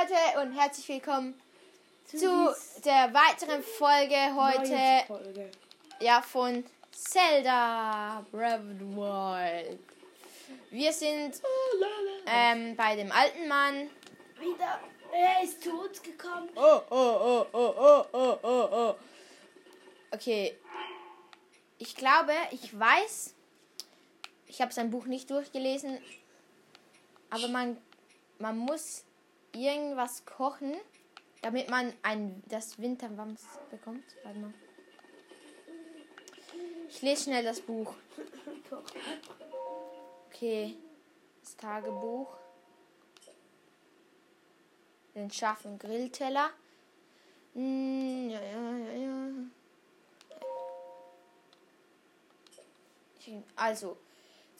Leute 0.00 0.40
und 0.40 0.52
herzlich 0.52 0.88
willkommen 0.88 1.34
Zu 2.06 2.18
zu 2.18 2.80
der 2.84 3.12
weiteren 3.12 3.62
Folge 3.62 4.16
heute 4.34 5.04
Folge. 5.06 5.50
ja 6.00 6.22
von 6.22 6.64
Zelda 6.90 8.24
Breath 8.30 8.80
Wild. 8.80 9.78
Wir 10.70 10.92
sind 10.92 11.42
ähm, 12.26 12.76
bei 12.76 12.96
dem 12.96 13.12
alten 13.12 13.46
Mann. 13.48 13.90
Wieder. 14.38 14.80
Er 15.12 15.42
ist 15.44 15.62
zu 15.62 15.78
uns 15.78 16.02
gekommen. 16.02 16.48
Oh, 16.54 16.80
oh, 16.88 16.96
oh, 17.20 17.46
oh, 17.52 17.74
oh, 17.76 18.04
oh, 18.12 18.38
oh, 18.42 18.68
oh. 18.72 18.94
Okay. 20.12 20.56
Ich 21.78 21.94
glaube, 21.94 22.32
ich 22.52 22.78
weiß. 22.78 23.34
Ich 24.46 24.62
habe 24.62 24.72
sein 24.72 24.90
Buch 24.90 25.06
nicht 25.06 25.30
durchgelesen. 25.30 25.98
Aber 27.28 27.48
man, 27.48 27.76
man 28.38 28.56
muss 28.56 29.04
irgendwas 29.52 30.24
kochen, 30.24 30.74
damit 31.42 31.70
man 31.70 31.92
ein, 32.02 32.42
das 32.46 32.78
Winterwams 32.78 33.42
bekommt. 33.70 34.04
Warte 34.22 34.38
mal. 34.38 34.54
Ich 36.88 37.02
lese 37.02 37.24
schnell 37.24 37.44
das 37.44 37.60
Buch. 37.60 37.94
Okay. 40.28 40.76
Das 41.42 41.56
Tagebuch. 41.56 42.28
Den 45.14 45.30
scharfen 45.30 45.78
Grillteller. 45.78 46.50
Mm, 47.54 48.28
ja, 48.30 48.40
ja, 48.40 48.76
ja, 48.76 48.92
ja. 48.92 49.28
Ich- 53.18 53.42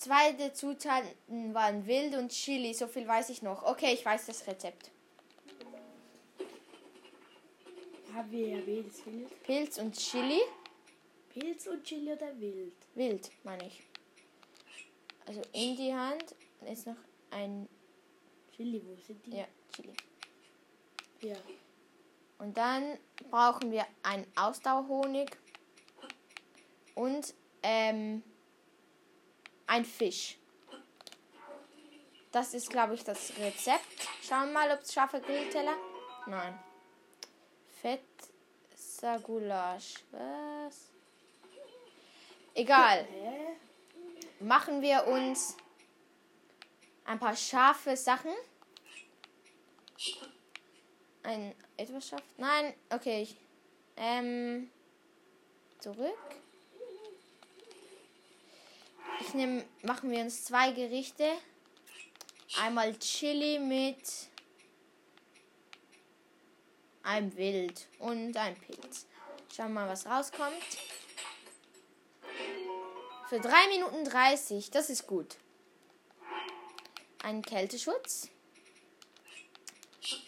Zweite 0.00 0.50
Zutaten 0.54 1.52
waren 1.52 1.86
Wild 1.86 2.14
und 2.14 2.30
Chili, 2.30 2.72
so 2.72 2.86
viel 2.86 3.06
weiß 3.06 3.28
ich 3.28 3.42
noch. 3.42 3.62
Okay, 3.64 3.92
ich 3.92 4.02
weiß 4.02 4.24
das 4.24 4.46
Rezept. 4.46 4.90
Haben 8.14 8.30
wir 8.30 8.48
ja 8.48 8.58
jedes 8.60 9.04
Wild. 9.04 9.42
Pilz 9.42 9.76
und 9.76 9.94
Chili. 9.94 10.40
Pilz 11.28 11.66
und 11.66 11.84
Chili 11.84 12.12
oder 12.12 12.40
Wild? 12.40 12.72
Wild, 12.94 13.30
meine 13.44 13.66
ich. 13.66 13.82
Also 15.26 15.42
in 15.52 15.76
die 15.76 15.92
Hand 15.94 16.34
ist 16.66 16.86
noch 16.86 16.96
ein 17.30 17.68
Chili, 18.56 18.80
wo 18.82 18.96
sind 19.02 19.26
die? 19.26 19.36
ja, 19.36 19.44
Chili. 19.70 19.92
Ja. 21.20 21.36
Und 22.38 22.56
dann 22.56 22.96
brauchen 23.30 23.70
wir 23.70 23.84
einen 24.02 24.26
Ausdauerhonig 24.34 25.28
und 26.94 27.34
ähm, 27.62 28.22
ein 29.70 29.84
Fisch. 29.84 30.36
Das 32.32 32.54
ist, 32.54 32.70
glaube 32.70 32.94
ich, 32.94 33.04
das 33.04 33.32
Rezept. 33.38 34.08
Schauen 34.20 34.48
wir 34.48 34.52
mal, 34.52 34.72
ob 34.72 34.80
es 34.80 34.92
scharfe 34.92 35.20
Grillteller. 35.20 35.76
Nein. 36.26 36.58
Fett 37.80 38.02
Sagulasch. 38.74 39.94
Was? 40.10 40.90
Egal. 42.54 43.06
Machen 44.40 44.82
wir 44.82 45.06
uns 45.06 45.56
ein 47.04 47.18
paar 47.20 47.36
scharfe 47.36 47.96
Sachen. 47.96 48.32
Ein 51.22 51.54
etwas 51.76 52.08
scharf? 52.08 52.22
Nein, 52.38 52.74
okay. 52.90 53.28
Ähm, 53.96 54.70
zurück. 55.78 56.39
Ich 59.20 59.34
nehme, 59.34 59.64
machen 59.82 60.10
wir 60.10 60.20
uns 60.20 60.44
zwei 60.44 60.72
Gerichte. 60.72 61.30
Einmal 62.58 62.98
Chili 62.98 63.58
mit 63.58 64.02
einem 67.02 67.36
Wild 67.36 67.86
und 67.98 68.36
ein 68.36 68.56
Pilz. 68.56 69.06
Schauen 69.54 69.72
wir 69.72 69.80
mal, 69.80 69.88
was 69.88 70.06
rauskommt. 70.06 70.54
Für 73.28 73.40
3 73.40 73.68
Minuten 73.68 74.04
30, 74.04 74.70
das 74.70 74.90
ist 74.90 75.06
gut. 75.06 75.36
Ein 77.22 77.42
Kälteschutz. 77.42 78.28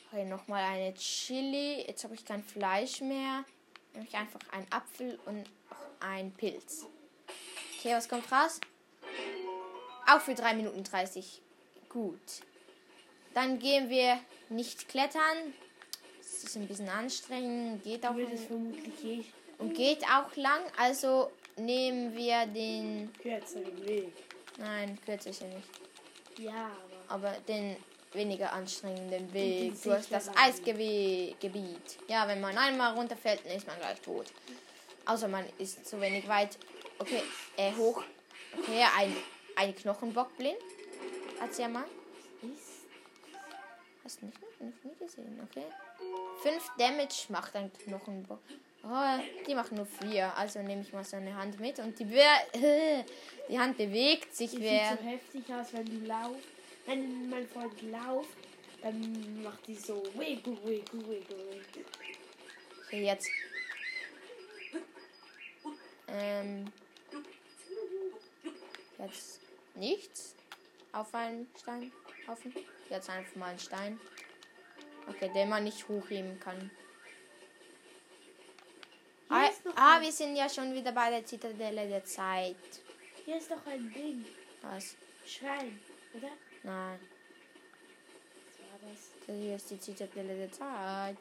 Okay, 0.06 0.25
nochmal 0.25 0.62
eine 0.62 0.94
Chili. 0.94 1.84
Jetzt 1.87 2.05
habe 2.05 2.15
ich 2.15 2.25
kein 2.25 2.44
Fleisch 2.44 3.00
mehr. 3.00 3.44
Nehme 3.94 4.06
ich 4.06 4.15
einfach 4.15 4.41
einen 4.53 4.71
Apfel 4.71 5.19
und 5.25 5.44
ein 6.00 6.33
Pilz. 6.33 6.87
Okay, 7.78 7.94
was 7.94 8.09
kommt 8.09 8.31
raus? 8.31 8.61
Auch 10.12 10.21
für 10.21 10.34
3 10.34 10.55
Minuten 10.55 10.84
30. 10.84 11.41
Gut. 11.89 12.19
Dann 13.34 13.59
gehen 13.59 13.89
wir 13.89 14.19
nicht 14.50 14.89
klettern. 14.89 15.55
Das 16.19 16.45
ist 16.45 16.56
ein 16.56 16.67
bisschen 16.67 16.89
anstrengend. 16.89 17.83
Geht 17.83 18.05
auch 18.06 18.15
nicht. 18.15 18.45
vermutlich 18.47 19.33
Und 19.59 19.75
geht 19.75 20.05
auch 20.05 20.34
lang. 20.37 20.61
Also 20.77 21.31
nehmen 21.56 22.15
wir 22.15 22.47
den. 22.47 23.12
kürzeren 23.23 23.87
Weg. 23.87 24.12
Nein, 24.59 24.99
kürzer 25.05 25.31
ist 25.31 25.43
er 25.43 25.49
nicht. 25.49 25.69
Ja, 26.39 26.71
aber. 27.09 27.31
Aber 27.31 27.41
den 27.49 27.77
weniger 28.12 28.53
anstrengenden 28.53 29.33
den 29.33 29.33
Weg 29.33 29.83
durch 29.83 30.09
das. 30.09 30.29
Eisgebiet. 30.37 31.99
Ja, 32.09 32.29
wenn 32.29 32.41
man 32.41 32.56
einmal 32.59 32.94
runterfällt, 32.94 33.44
dann 33.44 33.56
ist 33.56 33.67
man 33.67 33.79
gleich 33.79 34.00
tot. 34.00 34.27
Außer 35.06 35.29
man 35.29 35.44
ist 35.59 35.87
zu 35.87 36.00
wenig 36.00 36.29
weit. 36.29 36.59
Okay, 36.99 37.23
äh, 37.56 37.73
hoch. 37.75 38.03
Okay, 38.59 38.84
ein, 38.99 39.17
ein 39.62 39.75
Knochenbockblind. 39.77 40.59
Hat 41.41 41.55
sie 41.55 41.62
ja 41.62 41.69
mal. 41.69 41.84
Ist. 42.43 42.87
Hast 44.05 44.21
du 44.21 44.27
nicht, 44.27 44.41
noch 44.61 44.91
nie 44.91 44.99
gesehen, 44.99 45.41
okay? 45.49 45.67
5 46.43 46.71
Damage 46.77 47.27
macht 47.28 47.55
ein 47.55 47.73
Knochenbock. 47.73 48.41
Oh, 48.84 49.21
die 49.47 49.55
machen 49.55 49.77
nur 49.77 49.87
4. 49.87 50.37
Also 50.37 50.61
nehme 50.61 50.83
ich 50.83 50.93
mal 50.93 51.05
so 51.05 51.17
eine 51.17 51.34
Hand 51.37 51.61
mit 51.61 51.78
und 51.78 51.97
die, 51.97 52.05
be 52.05 52.25
die 53.49 53.59
Hand 53.59 53.77
bewegt 53.77 54.34
sich. 54.34 54.50
Sieht 54.50 54.61
Wer 54.61 54.99
so 55.00 55.05
heftig 55.05 55.55
aus, 55.55 55.73
wenn 55.73 55.84
du 55.87 56.06
laufst. 56.06 56.49
Wenn 56.84 57.31
mein 57.31 57.47
Freund 57.47 57.81
lauft, 57.83 58.37
dann 58.83 59.43
macht 59.44 59.65
die 59.69 59.77
so 59.77 60.03
wiggle, 60.15 60.59
wiggle, 60.65 61.09
wiggle. 61.09 61.56
Okay, 62.87 63.05
jetzt. 63.05 63.29
Ähm. 66.09 66.73
Jetzt 68.99 69.42
nichts. 69.75 70.34
Auf 70.93 71.15
einen 71.15 71.49
Steinhaufen. 71.59 72.55
Jetzt 72.91 73.09
einfach 73.09 73.37
mal 73.37 73.47
einen 73.50 73.59
Stein. 73.59 74.00
Okay, 75.09 75.31
den 75.34 75.49
man 75.49 75.65
nicht 75.65 75.88
hochheben 75.88 76.38
kann. 76.38 76.71
Ah, 79.28 79.49
ah, 79.77 80.00
wir 80.00 80.12
sind 80.12 80.37
ja 80.37 80.49
schon 80.49 80.75
wieder 80.75 80.93
bei 80.93 81.09
der 81.09 81.25
Zitadelle 81.25 81.88
der 81.88 82.05
Zeit. 82.05 82.56
Hier 83.25 83.38
ist 83.38 83.49
noch 83.50 83.65
ein 83.66 83.91
Ding. 83.93 84.27
Was? 84.61 84.94
Schrein, 85.27 85.81
oder? 86.15 86.28
Nein, 86.62 86.99
Was 88.47 88.59
war 88.61 88.91
das? 88.91 89.11
hier 89.27 89.56
ist 89.56 89.71
die 89.71 89.81
Zitadelle 89.81 90.37
der 90.37 90.53
Zeit. 90.53 91.16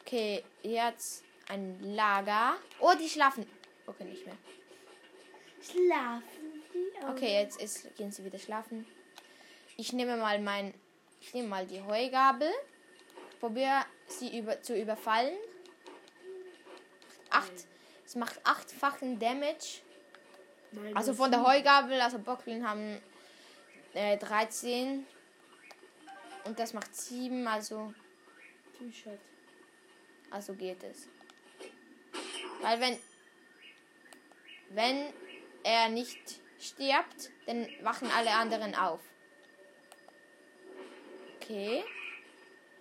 Okay, 0.00 0.42
jetzt 0.62 1.22
ein 1.48 1.94
Lager. 1.94 2.56
Oh, 2.80 2.92
die 2.98 3.08
schlafen. 3.08 3.46
Okay, 3.86 4.04
nicht 4.04 4.26
mehr. 4.26 4.36
Schlafen? 5.62 6.43
Okay, 7.10 7.40
jetzt 7.40 7.60
ist, 7.60 7.94
gehen 7.96 8.10
sie 8.10 8.24
wieder 8.24 8.38
schlafen. 8.38 8.86
Ich 9.76 9.92
nehme 9.92 10.16
mal 10.16 10.38
mein, 10.40 10.74
ich 11.20 11.34
nehme 11.34 11.48
mal 11.48 11.66
die 11.66 11.82
Heugabel. 11.82 12.50
Probiere 13.40 13.84
sie 14.06 14.38
über, 14.38 14.60
zu 14.62 14.76
überfallen. 14.76 15.36
Acht, 17.30 17.52
es 18.06 18.14
macht 18.14 18.40
achtfachen 18.44 19.18
Damage. 19.18 19.82
Also 20.94 21.14
von 21.14 21.30
der 21.30 21.44
Heugabel, 21.44 22.00
also 22.00 22.18
Bockeln 22.18 22.68
haben 22.68 23.00
äh, 23.92 24.16
13. 24.16 25.06
Und 26.44 26.58
das 26.58 26.72
macht 26.72 26.94
7, 26.94 27.46
also, 27.46 27.94
also 30.30 30.54
geht 30.54 30.82
es. 30.82 31.08
Weil 32.60 32.80
wenn, 32.80 32.98
wenn 34.70 35.12
er 35.62 35.88
nicht 35.88 36.40
stirbt, 36.58 37.30
dann 37.46 37.68
wachen 37.82 38.10
alle 38.16 38.30
anderen 38.30 38.74
auf. 38.74 39.00
Okay. 41.36 41.84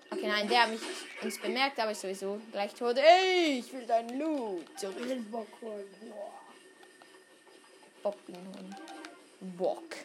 Okay, 0.09 0.27
nein, 0.27 0.47
der 0.47 0.63
hat 0.63 0.69
mich 0.69 0.81
uns 1.21 1.39
bemerkt, 1.39 1.79
aber 1.79 1.91
ist 1.91 2.01
sowieso 2.01 2.39
gleich 2.51 2.73
tot. 2.75 2.97
Ey, 2.97 3.59
ich 3.59 3.73
will 3.73 3.85
deinen 3.85 4.19
Loot. 4.19 4.79
Zurück. 4.79 4.95
Bockenhund. 8.03 8.75
Bock. 9.57 9.95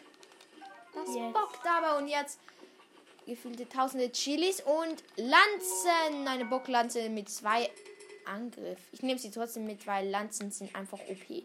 Das 0.93 1.15
Jetzt. 1.15 1.33
bockt 1.33 1.65
aber 1.65 1.97
und 1.97 2.07
jetzt 2.07 2.39
gefüllte 3.25 3.69
tausende 3.69 4.11
Chilis 4.11 4.61
und 4.61 5.03
Lanzen. 5.17 6.27
Eine 6.27 6.45
Bocklanze 6.45 7.09
mit 7.09 7.29
zwei 7.29 7.69
Angriff. 8.25 8.79
Ich 8.91 9.01
nehme 9.03 9.19
sie 9.19 9.31
trotzdem 9.31 9.65
mit, 9.65 9.85
weil 9.85 10.09
Lanzen 10.09 10.51
sind 10.51 10.75
einfach 10.75 10.99
OP. 10.99 11.43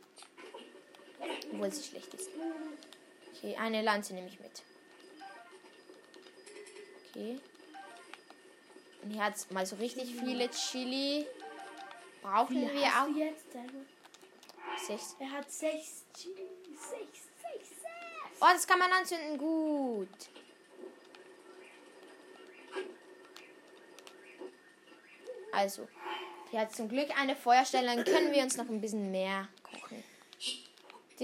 Obwohl 1.53 1.73
sie 1.73 1.83
schlecht 1.83 2.13
ist. 2.15 2.31
Okay, 3.37 3.57
eine 3.57 3.83
Lanze 3.83 4.15
nehme 4.15 4.29
ich 4.29 4.41
mit. 4.41 4.63
Okay. 7.11 7.39
Und 9.03 9.11
hier 9.11 9.25
hat 9.25 9.51
mal 9.51 9.67
so 9.67 9.77
richtig 9.77 10.15
viele 10.17 10.51
Chili. 10.51 11.27
Brauchen 12.23 12.57
Wie 12.57 12.73
wir 12.73 12.87
auch 12.87 13.15
jetzt? 13.15 13.47
Sechs. 14.87 15.17
Er 15.19 15.31
hat 15.31 15.51
sechs 15.51 16.05
Chili. 16.17 16.49
Sechs, 16.73 17.29
sechs, 17.41 17.69
sechs. 17.69 18.41
Oh, 18.41 18.47
das 18.53 18.67
kann 18.67 18.79
man 18.79 18.91
anzünden. 18.93 19.39
Gut. 19.39 20.09
Also, 25.53 25.87
hier 26.51 26.61
hat 26.61 26.75
zum 26.75 26.89
Glück 26.89 27.11
eine 27.17 27.37
Feuerstelle. 27.37 27.95
Dann 27.95 28.05
können 28.05 28.33
wir 28.33 28.43
uns 28.43 28.57
noch 28.57 28.69
ein 28.69 28.81
bisschen 28.81 29.11
mehr. 29.11 29.49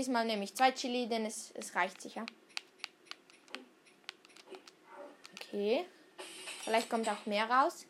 Diesmal 0.01 0.25
nehme 0.25 0.45
ich 0.45 0.55
zwei 0.55 0.73
Chili, 0.73 1.07
denn 1.07 1.27
es, 1.27 1.51
es 1.53 1.75
reicht 1.75 2.01
sicher. 2.01 2.25
Okay. 5.35 5.85
Vielleicht 6.65 6.89
kommt 6.89 7.07
auch 7.07 7.27
mehr 7.27 7.45
raus. 7.51 7.85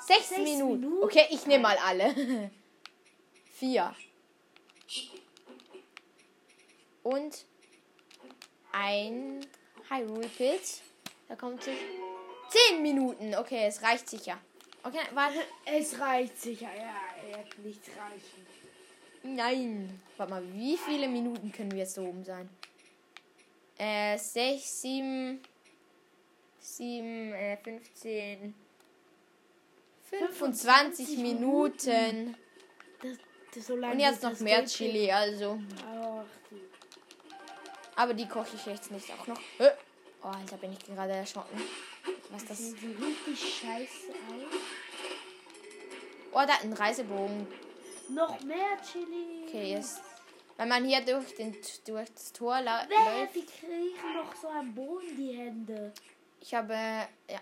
Sechs, 0.00 0.30
Sechs 0.30 0.40
Minuten. 0.40 0.80
Minuten? 0.80 1.04
Okay, 1.04 1.26
ich 1.28 1.44
nehme 1.44 1.64
mal 1.64 1.76
alle. 1.84 2.14
Vier. 3.52 3.94
Und 7.02 7.44
ein 8.72 9.46
Hyrule-Pilz. 9.90 10.80
Da 11.28 11.36
kommt 11.36 11.62
sich. 11.62 11.76
Zehn 12.48 12.80
Minuten. 12.80 13.34
Okay, 13.34 13.66
es 13.66 13.82
reicht 13.82 14.08
sicher. 14.08 14.38
Okay, 14.82 15.04
warte. 15.12 15.40
Es 15.66 16.00
reicht 16.00 16.40
sicher. 16.40 16.70
Ja, 16.74 16.94
er 17.28 17.36
wird 17.36 17.58
nicht 17.58 17.82
reichen. 17.98 18.46
Nein. 19.26 20.00
Warte 20.16 20.32
mal, 20.32 20.52
wie 20.52 20.76
viele 20.76 21.08
Minuten 21.08 21.50
können 21.52 21.70
wir 21.72 21.78
jetzt 21.78 21.96
da 21.96 22.02
oben 22.02 22.24
sein? 22.24 22.48
Äh, 23.78 24.16
6, 24.16 24.82
7, 24.82 25.40
7, 26.58 27.32
äh, 27.32 27.56
15, 27.58 28.54
25 30.08 31.06
25 31.06 31.18
Minuten. 31.18 32.36
Das, 33.02 33.16
das 33.54 33.66
so 33.66 33.76
lange 33.76 33.94
Und 33.94 34.00
jetzt 34.00 34.22
noch 34.22 34.38
mehr. 34.40 34.64
Chili, 34.64 35.10
also. 35.10 35.58
Ach, 35.84 36.24
du. 36.48 36.56
Aber 37.96 38.14
die 38.14 38.28
koche 38.28 38.56
ich 38.56 38.66
jetzt 38.66 38.90
nicht 38.90 39.10
auch 39.12 39.26
noch. 39.26 39.40
Hä? 39.58 39.68
Oh, 40.22 40.28
Alter, 40.28 40.56
bin 40.56 40.72
ich 40.72 40.78
gerade 40.78 41.12
erschrocken. 41.12 41.60
Was 42.30 42.44
Das 42.46 42.58
sieht 42.58 42.82
richtig 42.82 43.60
scheiße 43.60 44.08
aus. 44.10 44.60
Oh, 46.32 46.42
da 46.46 46.54
ein 46.62 46.72
Reisebogen. 46.72 47.46
Noch 48.08 48.40
mehr 48.42 48.78
Chili. 48.90 49.44
Okay, 49.46 49.72
jetzt. 49.72 50.00
Wenn 50.56 50.68
man 50.68 50.84
hier 50.84 51.00
durch, 51.02 51.34
den, 51.34 51.54
durch 51.86 52.10
das 52.14 52.32
Tor 52.32 52.60
läuft. 52.62 52.88
die 53.34 53.44
kriechen 53.44 54.14
noch 54.14 54.34
so 54.36 54.48
am 54.48 54.74
Boden, 54.74 55.16
die 55.16 55.32
Hände. 55.32 55.92
Ich 56.40 56.54
habe 56.54 56.72
ja 56.72 57.40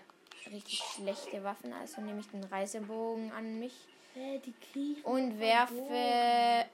richtig 0.51 0.79
schlechte 0.79 1.43
Waffen, 1.43 1.71
also 1.73 2.01
nehme 2.01 2.19
ich 2.19 2.27
den 2.27 2.43
Reisebogen 2.43 3.31
an 3.31 3.59
mich 3.59 3.73
Wer, 4.15 4.39
die 4.39 5.01
und 5.03 5.39
werfe. 5.39 6.69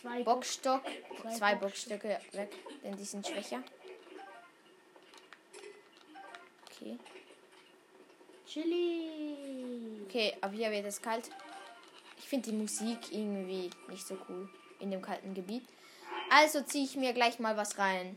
Zwei 0.00 0.22
Bockstock, 0.22 0.82
Zwei 1.20 1.34
zwei 1.34 1.54
Bockstöcke. 1.54 2.08
Bockstöcke 2.08 2.36
weg, 2.36 2.52
denn 2.82 2.96
die 2.96 3.04
sind 3.04 3.26
schwächer. 3.26 3.62
Okay, 6.66 6.98
Chili. 8.46 10.02
okay, 10.04 10.36
aber 10.40 10.52
hier 10.52 10.70
wird 10.70 10.86
es 10.86 11.00
kalt. 11.00 11.30
Finde 12.34 12.50
die 12.50 12.56
Musik 12.56 13.12
irgendwie 13.12 13.70
nicht 13.88 14.04
so 14.04 14.18
cool 14.28 14.48
in 14.80 14.90
dem 14.90 15.00
kalten 15.00 15.34
Gebiet. 15.34 15.62
Also 16.30 16.62
ziehe 16.62 16.84
ich 16.84 16.96
mir 16.96 17.12
gleich 17.12 17.38
mal 17.38 17.56
was 17.56 17.78
rein. 17.78 18.16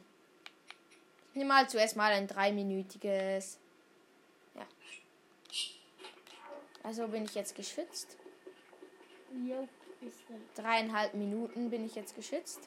Ich 1.30 1.36
nehme 1.36 1.50
mal 1.50 1.70
zuerst 1.70 1.96
mal 1.96 2.12
ein 2.12 2.26
dreiminütiges. 2.26 3.60
Ja. 4.56 4.66
Also 6.82 7.08
bin 7.10 7.26
ich 7.26 7.36
jetzt 7.36 7.54
geschützt. 7.54 8.18
Jo, 9.48 9.68
ist 10.02 10.18
er. 10.32 10.64
Dreieinhalb 10.64 11.14
Minuten 11.14 11.70
bin 11.70 11.86
ich 11.86 11.94
jetzt 11.94 12.16
geschützt. 12.16 12.62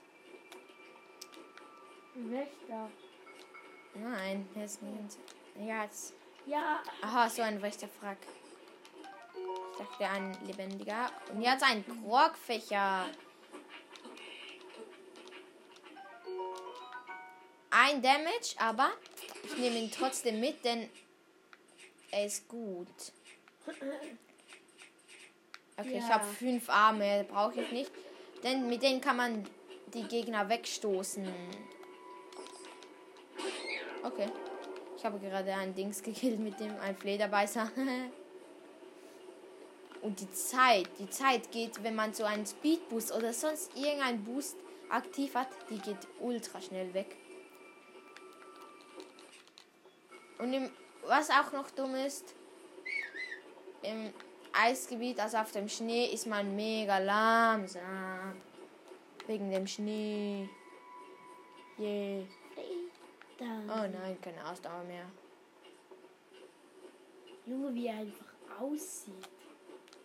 Wächter. 2.14 2.90
Nein, 3.96 4.48
jetzt 4.54 4.80
nicht. 4.82 5.18
Ja, 5.66 5.82
jetzt. 5.82 6.14
Ja, 6.46 6.80
Aha, 7.02 7.28
so 7.28 7.42
ein 7.42 7.56
rechter 7.56 7.88
Frack. 7.88 8.18
Ich 9.72 9.78
dachte 9.86 10.08
ein 10.08 10.36
lebendiger. 10.46 11.10
Und 11.32 11.42
jetzt 11.42 11.62
ein 11.64 11.84
Krogfächer. 11.86 13.06
Ein 17.70 18.02
Damage, 18.02 18.54
aber 18.58 18.90
ich 19.44 19.56
nehme 19.56 19.78
ihn 19.78 19.90
trotzdem 19.90 20.40
mit, 20.40 20.64
denn 20.64 20.90
er 22.10 22.26
ist 22.26 22.48
gut. 22.48 22.88
Okay, 25.76 25.98
ich 25.98 26.02
Ja. 26.02 26.08
habe 26.10 26.24
fünf 26.26 26.68
Arme, 26.68 27.24
brauche 27.28 27.60
ich 27.62 27.70
nicht. 27.70 27.92
Denn 28.42 28.68
mit 28.68 28.82
denen 28.82 29.00
kann 29.00 29.16
man 29.16 29.46
die 29.94 30.02
Gegner 30.04 30.48
wegstoßen. 30.48 31.26
Okay. 34.02 34.28
Ich 34.96 35.04
habe 35.04 35.18
gerade 35.18 35.54
ein 35.54 35.74
Dings 35.74 36.02
gekillt 36.02 36.40
mit 36.40 36.58
dem, 36.58 36.78
ein 36.80 36.96
Flederbeißer. 36.96 37.70
Und 40.02 40.20
die 40.20 40.30
Zeit, 40.30 40.88
die 40.98 41.10
Zeit 41.10 41.52
geht, 41.52 41.82
wenn 41.82 41.94
man 41.94 42.14
so 42.14 42.24
einen 42.24 42.46
Speedboost 42.46 43.12
oder 43.12 43.32
sonst 43.32 43.76
irgendeinen 43.76 44.24
Boost 44.24 44.56
aktiv 44.88 45.34
hat, 45.34 45.48
die 45.68 45.78
geht 45.78 45.98
ultra 46.18 46.60
schnell 46.60 46.92
weg. 46.94 47.16
Und 50.38 50.54
im, 50.54 50.70
was 51.06 51.28
auch 51.30 51.52
noch 51.52 51.70
dumm 51.70 51.94
ist, 51.94 52.34
im 53.82 54.12
Eisgebiet, 54.52 55.20
also 55.20 55.36
auf 55.36 55.52
dem 55.52 55.68
Schnee, 55.68 56.06
ist 56.06 56.26
man 56.26 56.56
mega 56.56 56.98
langsam. 56.98 58.40
Wegen 59.26 59.50
dem 59.50 59.66
Schnee. 59.66 60.48
Yeah. 61.78 62.24
Oh 63.40 63.86
nein, 63.86 64.18
keine 64.20 64.46
Ausdauer 64.50 64.82
mehr. 64.84 65.04
Junge, 67.46 67.74
wie 67.74 67.86
er 67.86 67.98
einfach 67.98 68.60
aussieht. 68.60 69.39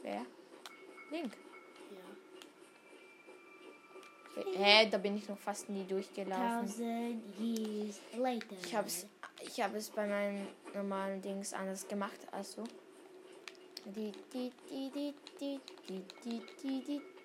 Wer? 0.06 0.24
Link. 1.10 1.34
Ja. 4.36 4.44
Hä, 4.56 4.90
da 4.92 4.98
bin 5.00 5.18
ich 5.18 5.28
noch 5.28 5.40
fast 5.40 5.68
nie 5.68 5.84
durchgelaufen. 5.84 6.72
Ich 8.64 8.76
habe 8.76 8.88
es 8.88 9.08
ich 9.42 9.62
hab 9.62 9.74
es 9.74 9.90
bei 9.90 10.06
meinem 10.06 10.48
normalen 10.76 11.22
Dings 11.22 11.54
anders 11.54 11.88
gemacht 11.88 12.20
also. 12.32 12.64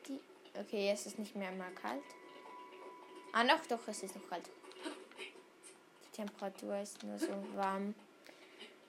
du. 0.09 0.21
Okay, 0.59 0.87
jetzt 0.89 1.07
ist 1.07 1.19
nicht 1.19 1.37
mehr 1.37 1.53
mal 1.53 1.73
kalt. 1.73 2.03
Ah, 3.33 3.45
noch, 3.45 3.65
doch, 3.67 3.87
es 3.89 4.03
ist 4.03 4.17
noch 4.17 4.27
kalt. 4.29 4.49
Die 6.05 6.11
Temperatur 6.17 6.79
ist 6.79 7.03
nur 7.03 7.19
so 7.19 7.29
warm, 7.55 7.95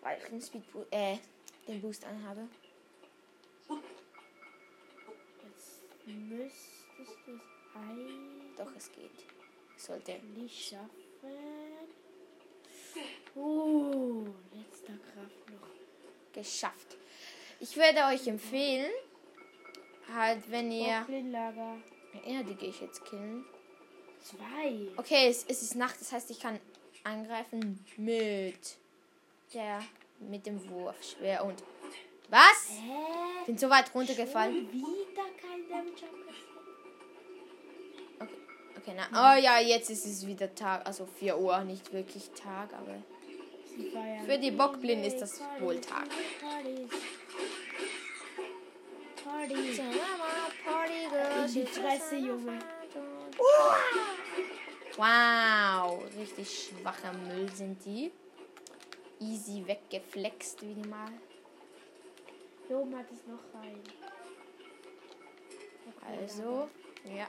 weil 0.01 0.17
ich 0.17 0.29
den 0.29 0.41
Speed, 0.41 0.63
äh, 0.91 1.17
den 1.67 1.81
Boost 1.81 2.05
anhabe. 2.05 2.47
Müsstest 6.11 6.87
du 7.25 7.33
es 7.33 7.39
eigentlich 7.75 8.55
Doch, 8.57 8.75
es 8.77 8.91
geht. 8.91 9.11
Ich 9.75 9.83
sollte. 9.83 10.19
schaffen. 10.49 10.89
Oh, 13.35 14.25
letzter 14.53 14.93
Kraft 14.93 15.49
noch. 15.49 16.33
geschafft. 16.33 16.97
Ich 17.59 17.75
würde 17.77 18.05
euch 18.11 18.27
empfehlen, 18.27 18.91
halt, 20.13 20.49
wenn 20.49 20.71
ihr. 20.71 21.05
Ja, 22.25 22.43
die 22.43 22.55
gehe 22.55 22.69
ich 22.69 22.81
jetzt 22.81 23.05
killen. 23.05 23.45
Zwei. 24.19 24.87
Okay, 24.97 25.29
es, 25.29 25.45
es 25.47 25.61
ist 25.61 25.75
Nacht, 25.75 25.99
das 25.99 26.11
heißt, 26.11 26.29
ich 26.31 26.39
kann 26.39 26.59
angreifen 27.03 27.83
mit 27.97 28.77
der 29.53 29.81
mit 30.19 30.45
dem 30.45 30.69
Wurfschwer 30.69 31.43
und 31.43 31.63
was? 32.31 32.69
Hä? 32.69 33.45
Bin 33.45 33.57
so 33.57 33.69
weit 33.69 33.93
runtergefallen. 33.93 34.55
Schon 34.55 34.81
wieder 34.81 35.23
kein 35.39 35.67
Damage. 35.69 36.05
Okay, 38.19 38.37
okay, 38.77 38.93
na, 38.95 39.35
oh 39.35 39.39
ja, 39.39 39.59
jetzt 39.59 39.89
ist 39.89 40.05
es 40.05 40.25
wieder 40.25 40.53
Tag, 40.55 40.85
also 40.85 41.05
4 41.05 41.37
Uhr, 41.37 41.63
nicht 41.63 41.91
wirklich 41.91 42.29
Tag, 42.31 42.73
aber 42.73 43.03
Für 44.25 44.37
die 44.37 44.51
Bockblinden 44.51 45.05
ist 45.05 45.19
das 45.21 45.41
wohl 45.59 45.79
Tag. 45.79 46.07
Partys. 46.39 46.89
Partys. 49.23 49.81
Party 50.65 51.45
In 51.45 51.53
die 51.53 51.65
Fresse, 51.65 52.15
Junge. 52.17 52.59
Wow, 54.97 56.03
richtig 56.17 56.69
schwacher 56.69 57.13
Müll 57.13 57.49
sind 57.53 57.83
die. 57.85 58.11
Easy 59.19 59.65
weggeflext, 59.65 60.61
wie 60.61 60.73
die 60.73 60.87
mal. 60.87 61.11
Hier 62.71 62.79
oben 62.79 62.97
hat 62.97 63.11
es 63.11 63.27
noch 63.27 63.59
rein. 63.61 63.83
Also, 66.07 66.69
ja. 67.03 67.27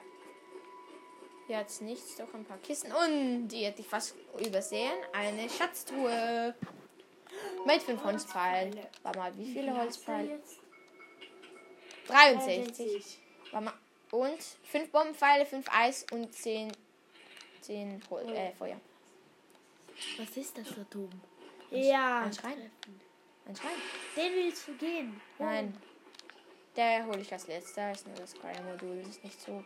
Jetzt 1.49 1.83
nichts, 1.83 2.15
doch 2.15 2.33
ein 2.33 2.45
paar 2.45 2.59
Kissen. 2.59 2.93
Und 2.93 3.49
die 3.49 3.65
hätte 3.65 3.81
ich 3.81 3.89
fast 3.89 4.15
übersehen. 4.39 4.93
Eine 5.13 5.51
Schatztruhe. 5.51 6.55
Mit 7.67 7.83
fünf 7.83 8.05
Holzpfeilen. 8.05 8.87
Warte 9.03 9.19
mal, 9.19 9.37
wie 9.37 9.53
viele 9.53 9.77
Holzpfeile? 9.77 10.31
jetzt? 10.31 10.61
63. 12.07 12.77
63. 12.77 13.19
Warte 13.51 13.65
mal. 13.65 13.75
Und 14.13 14.39
fünf 14.63 14.93
Bombenpfeile, 14.93 15.45
fünf 15.45 15.67
Eis 15.73 16.07
und 16.13 16.33
zehn, 16.33 16.71
zehn 17.63 18.01
Hol 18.11 18.33
äh, 18.33 18.53
Feuer. 18.53 18.81
Was 20.19 20.37
ist 20.37 20.57
das 20.57 20.69
da 20.69 20.87
dumm? 20.89 21.11
Ja. 21.73 22.21
Ein 22.21 22.33
Schrein. 22.33 22.71
Ein 23.47 23.57
Schrein. 23.57 23.71
Den 24.17 24.33
willst 24.35 24.69
du 24.69 24.75
gehen? 24.75 25.21
Nein. 25.39 25.77
Der 26.77 27.05
hole 27.07 27.21
ich 27.21 27.33
als 27.33 27.47
letzter. 27.49 27.91
Ist 27.93 28.07
nur 28.07 28.17
das 28.17 28.35
Cryo-Modul. 28.35 28.99
Das 29.03 29.09
ist 29.17 29.25
nicht 29.25 29.41
so. 29.41 29.65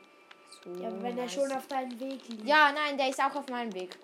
so 0.64 0.70
Ja, 0.82 0.88
aber 0.88 1.02
wenn 1.02 1.18
er 1.18 1.24
nice. 1.24 1.34
schon 1.34 1.52
auf 1.52 1.66
deinem 1.68 1.98
Weg 2.00 2.26
liegt. 2.28 2.44
Ja, 2.44 2.72
nein, 2.72 2.96
der 2.96 3.08
ist 3.10 3.20
auch 3.22 3.34
auf 3.34 3.48
meinem 3.48 3.72
Weg. 3.74 3.96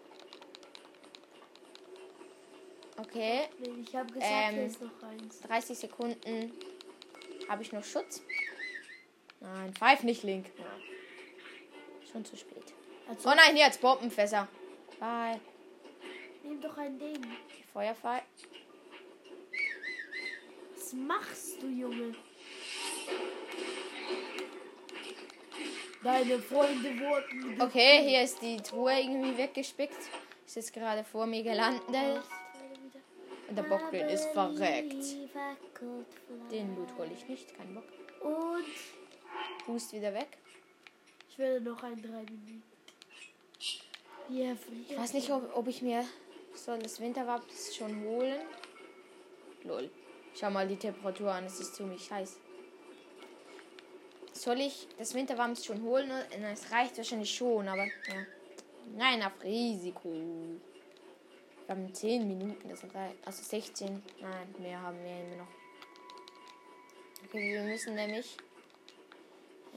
Okay, 2.99 3.49
Ich 3.85 3.97
habe 3.97 4.13
gesagt, 4.13 4.31
Ähm, 4.53 4.67
ist 4.67 4.81
noch 4.81 5.03
eins. 5.03 5.41
30 5.41 5.79
Sekunden. 5.79 6.53
Habe 7.49 7.63
ich 7.63 7.73
noch 7.73 7.83
Schutz? 7.83 8.23
Nein, 9.41 9.75
pfeif 9.75 10.03
nicht, 10.05 10.23
Link. 10.23 10.47
Ja. 10.59 10.65
Schon 12.13 12.25
zu 12.25 12.37
spät. 12.37 12.63
Also, 13.09 13.29
Oh 13.29 13.35
nein, 13.35 13.57
jetzt 13.57 13.81
Bombenfässer. 13.81 14.47
Bye. 15.01 15.41
nimm 16.45 16.61
doch 16.61 16.77
ein 16.79 16.99
Ding. 16.99 17.21
Feuerfall. 17.73 18.22
Was 20.93 20.99
machst 20.99 21.63
du, 21.63 21.69
Junge? 21.69 22.15
Deine 26.03 26.39
Freunde 26.39 26.91
wurden. 27.01 27.63
Okay, 27.63 28.03
hier 28.07 28.23
ist 28.23 28.43
die 28.43 28.59
Truhe 28.59 29.01
irgendwie 29.01 29.37
weggespickt. 29.39 29.97
Ist 30.45 30.57
jetzt 30.57 30.73
gerade 30.75 31.03
vor 31.05 31.25
mir 31.25 31.43
gelandet. 31.43 32.23
Und 33.49 33.57
der 33.57 33.63
Bockbild 33.63 34.11
ist 34.11 34.27
verreckt. 34.33 35.05
Den 36.51 36.77
Loot 36.77 36.95
hole 36.99 37.11
ich 37.15 37.27
nicht, 37.27 37.57
kein 37.57 37.75
Bock. 37.75 37.85
Und 38.21 39.67
Boost 39.67 39.95
wieder 39.95 40.13
weg. 40.13 40.37
ich 41.31 41.39
will 41.39 41.61
noch 41.61 41.83
ein 41.83 42.03
drei 42.03 42.23
Minuten. 42.25 42.63
Hier 44.29 44.59
Ich 44.89 44.99
weiß 44.99 45.15
nicht, 45.15 45.31
ob, 45.31 45.57
ob 45.57 45.69
ich 45.69 45.81
mir 45.81 46.05
soll 46.55 46.81
das 46.81 47.01
Winterwabs 47.01 47.75
schon 47.75 48.03
holen. 48.05 48.41
Lol. 49.65 49.91
Schau 50.35 50.51
mal 50.51 50.67
die 50.67 50.77
Temperatur 50.77 51.33
an, 51.33 51.45
es 51.45 51.61
ist 51.61 51.75
ziemlich 51.75 52.11
heiß. 52.11 52.39
Soll 54.33 54.61
ich 54.61 54.89
das 54.99 55.15
Winterwams 55.15 55.65
schon 55.65 55.83
holen? 55.83 56.11
Es 56.53 56.71
reicht 56.73 56.97
wahrscheinlich 56.97 57.35
schon, 57.35 57.69
aber 57.69 57.85
ja. 57.85 58.27
Nein, 58.97 59.23
auf 59.23 59.33
Risiko. 59.45 60.09
Wir 60.11 61.77
haben 61.77 61.95
10 61.95 62.27
Minuten, 62.27 62.69
das 62.69 62.83
reicht. 62.95 63.17
Also 63.25 63.43
16. 63.43 64.03
Nein, 64.21 64.55
mehr 64.59 64.81
haben 64.81 64.99
wir 65.05 65.21
immer 65.21 65.37
noch. 65.43 65.49
Okay, 67.27 67.53
wir 67.53 67.63
müssen 67.63 67.95
nämlich. 67.95 68.37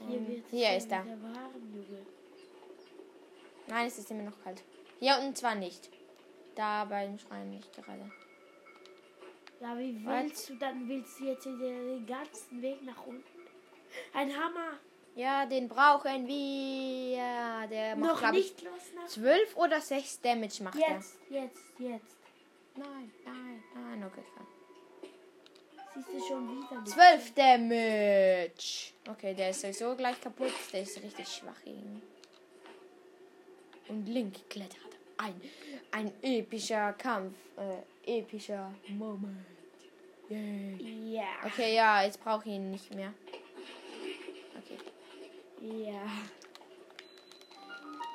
Hier, 0.08 0.18
Ähm, 0.18 0.44
hier 0.50 0.76
ist 0.76 0.90
er. 0.90 1.04
Nein, 3.68 3.86
es 3.86 3.98
ist 3.98 4.10
immer 4.10 4.24
noch 4.24 4.42
kalt. 4.42 4.62
Hier 5.00 5.16
unten 5.18 5.34
zwar 5.34 5.54
nicht. 5.54 5.90
Da 6.54 6.84
beim 6.84 7.18
Schrein 7.18 7.50
nicht 7.50 7.72
gerade. 7.72 8.10
Ja, 9.60 9.78
wie 9.78 10.04
Was? 10.04 10.22
willst 10.24 10.48
du 10.50 10.54
dann? 10.56 10.88
Willst 10.88 11.18
du 11.18 11.24
jetzt 11.24 11.46
den 11.46 12.06
ganzen 12.06 12.60
Weg 12.62 12.82
nach 12.82 13.06
unten? 13.06 13.24
Ein 14.12 14.30
Hammer. 14.36 14.78
Ja, 15.14 15.46
den 15.46 15.66
brauchen 15.68 16.26
wir. 16.26 17.66
Der 17.70 17.96
macht, 17.96 18.22
noch 18.22 18.32
nicht 18.32 18.60
los 18.62 18.72
nach. 18.94 19.06
12 19.06 19.56
oder 19.56 19.80
6 19.80 20.20
Damage 20.20 20.62
macht 20.62 20.76
Jetzt, 20.76 21.16
jetzt, 21.30 21.62
jetzt. 21.78 22.16
er. 22.76 22.80
Nein, 22.84 23.10
nein, 23.24 23.64
nein, 23.74 24.04
okay, 24.04 24.22
klar. 24.34 24.46
Siehst 25.94 26.08
du 26.12 26.20
schon 26.28 26.58
wieder 26.58 26.80
nicht. 26.82 26.92
12 26.92 27.34
Damage. 27.34 28.92
Okay, 29.08 29.32
der 29.32 29.50
ist 29.50 29.62
sowieso 29.62 29.96
gleich 29.96 30.20
kaputt. 30.20 30.52
Der 30.74 30.82
ist 30.82 31.02
richtig 31.02 31.26
schwach. 31.28 31.56
Und 33.88 34.06
Link 34.06 34.50
klettert. 34.50 34.76
Ein, 35.16 35.40
ein 35.92 36.12
epischer 36.22 36.92
Kampf. 36.94 37.34
Äh, 37.56 38.18
epischer 38.18 38.72
Moment. 38.88 39.46
Yay. 40.28 41.14
Ja. 41.14 41.44
Okay, 41.44 41.74
ja, 41.74 42.02
jetzt 42.02 42.22
brauche 42.22 42.48
ich 42.48 42.54
ihn 42.54 42.70
nicht 42.70 42.92
mehr. 42.94 43.12
Okay. 44.58 44.78
Ja. 45.60 46.02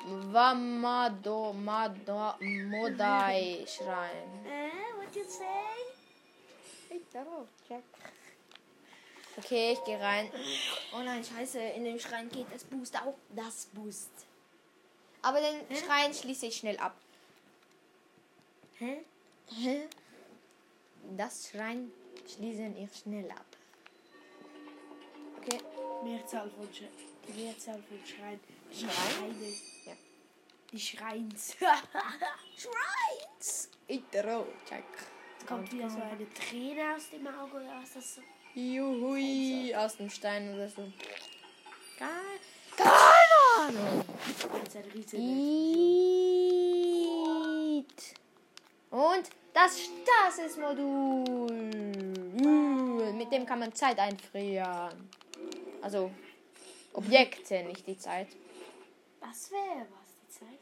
Wamado 0.04 1.52
Mado 1.52 2.34
Modai 2.40 3.64
Schrein. 3.66 4.44
Äh, 4.44 4.98
what 4.98 5.14
you 5.14 5.24
say? 5.24 5.82
Okay, 9.38 9.72
ich 9.72 9.84
gehe 9.84 9.98
rein. 9.98 10.30
Oh 10.94 11.02
nein, 11.02 11.24
scheiße, 11.24 11.58
in 11.58 11.84
dem 11.84 11.98
Schrein 11.98 12.28
geht 12.28 12.46
das 12.52 12.64
Boost 12.64 12.96
auch. 12.96 13.14
Das 13.34 13.66
Boost. 13.72 14.10
Aber 15.22 15.38
den 15.40 15.76
Schrein 15.76 16.12
schließe 16.12 16.46
ich 16.46 16.56
schnell 16.56 16.76
ab. 16.78 16.94
Hä? 18.82 19.04
Hä? 19.46 19.88
Das 21.16 21.48
Schrein 21.48 21.92
schließen 22.26 22.76
ich 22.76 22.92
schnell 22.98 23.30
ab. 23.30 23.46
Okay. 25.36 25.60
Mehrzahl 26.02 26.50
von 26.50 26.68
Schrein. 26.74 26.90
Die 27.28 27.32
Mehrzahl 27.44 27.80
von 27.88 28.00
Schrein. 28.04 28.40
Schrein? 28.72 29.36
Ja. 29.86 29.92
Die 30.72 30.80
Schreins. 30.80 31.56
Schreins! 32.62 33.70
Itero, 33.86 34.48
check. 34.68 34.84
Kommt 35.46 35.72
wieder 35.72 35.88
so 35.88 36.02
eine 36.02 36.26
Träne 36.34 36.96
aus 36.96 37.08
dem 37.10 37.28
Auge 37.28 37.58
oder 37.58 37.80
was 37.80 37.92
das 37.94 38.16
so? 38.16 38.22
Juhui, 38.54 39.72
aus 39.76 39.96
dem 39.96 40.10
Stein 40.10 40.52
oder 40.54 40.68
so. 40.68 40.82
Geil. 42.00 42.40
Keine 42.76 43.38
Ahnung. 43.60 44.04
Das 44.50 44.68
ist 44.68 44.76
ein 44.76 44.90
riesiger. 44.90 45.22
Und 48.92 49.28
das 49.54 49.80
Stasis-Modul. 49.80 51.50
Mit 53.14 53.32
dem 53.32 53.46
kann 53.46 53.58
man 53.58 53.74
Zeit 53.74 53.98
einfrieren. 53.98 55.08
Also 55.80 56.10
Objekte, 56.92 57.62
nicht 57.64 57.86
die 57.86 57.96
Zeit. 57.96 58.28
Was 59.20 59.50
wäre 59.50 59.86
was 59.90 60.14
die 60.20 60.28
Zeit? 60.28 60.58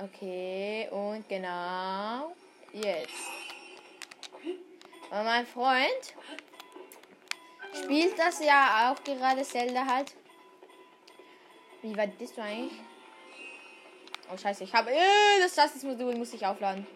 Okay, 0.00 0.88
und 0.90 1.28
genau 1.28 2.34
jetzt. 2.72 3.28
Und 5.10 5.24
mein 5.24 5.46
Freund 5.46 6.14
spielt 7.84 8.18
das 8.18 8.44
ja 8.44 8.90
auch 8.92 9.04
gerade 9.04 9.42
Zelda 9.44 9.86
halt. 9.86 10.16
Wie 11.82 11.96
weit 11.96 12.18
bist 12.18 12.36
du 12.36 12.42
eigentlich? 12.42 12.80
Oh 14.32 14.36
scheiße, 14.36 14.62
ich 14.62 14.72
habe 14.72 14.90
äh, 14.90 15.40
das 15.40 15.56
Justice-Modul 15.56 16.16
muss 16.16 16.32
ich 16.32 16.46
aufladen. 16.46 16.86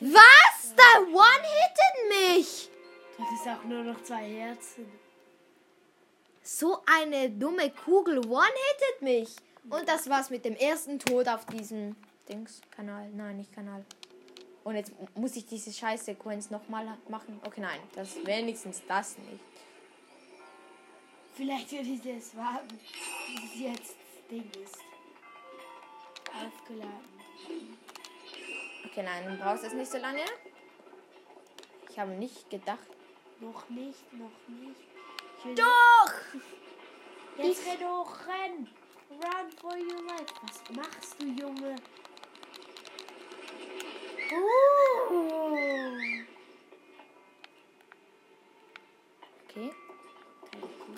Was? 0.00 0.74
Da 0.74 1.00
one-hitted 1.12 2.08
mich! 2.08 2.70
Das 3.18 3.40
ist 3.40 3.48
auch 3.48 3.64
nur 3.64 3.84
noch 3.84 4.02
zwei 4.02 4.24
Herzen. 4.24 4.90
So 6.42 6.78
eine 6.86 7.30
dumme 7.30 7.70
Kugel 7.70 8.18
one-hitted 8.18 9.02
mich. 9.02 9.36
Und 9.68 9.88
das 9.88 10.08
war's 10.08 10.30
mit 10.30 10.44
dem 10.44 10.56
ersten 10.56 10.98
Tod 10.98 11.28
auf 11.28 11.46
diesem 11.46 11.94
Dings-Kanal. 12.28 13.10
Nein, 13.10 13.36
nicht 13.36 13.54
Kanal. 13.54 13.84
Und 14.64 14.74
jetzt 14.74 14.92
muss 15.14 15.36
ich 15.36 15.46
diese 15.46 15.72
scheiß 15.72 16.06
Sequenz 16.06 16.50
nochmal 16.50 16.98
machen. 17.08 17.40
Okay, 17.46 17.60
nein, 17.60 17.80
das 17.94 18.16
wenigstens 18.24 18.82
das 18.88 19.16
nicht. 19.18 19.40
Vielleicht 21.34 21.72
würde 21.72 21.88
ich 21.88 22.00
das 22.02 22.36
warten, 22.36 22.78
bis 22.78 23.60
jetzt 23.60 23.96
das 23.96 24.28
Ding 24.30 24.50
ist. 24.62 24.78
Aufgeladen. 26.32 27.10
Okay, 28.84 29.02
nein, 29.02 29.26
du 29.26 29.42
brauchst 29.42 29.64
es 29.64 29.72
nicht 29.72 29.90
so 29.90 29.98
lange. 29.98 30.24
Ich 31.88 31.98
habe 31.98 32.12
nicht 32.12 32.48
gedacht. 32.50 32.86
Noch 33.40 33.68
nicht, 33.70 34.12
noch 34.12 34.30
nicht. 34.48 34.80
Ich 35.44 35.54
Doch! 35.54 36.12
Jetzt 37.38 37.66
renn 37.66 37.88
hoch, 37.88 38.14
renn! 38.26 38.68
Run 39.10 39.50
for 39.60 39.76
your 39.76 40.02
life. 40.06 40.32
Was 40.42 40.76
machst 40.76 41.20
du, 41.20 41.26
Junge? 41.26 41.76
Uh. 44.32 46.24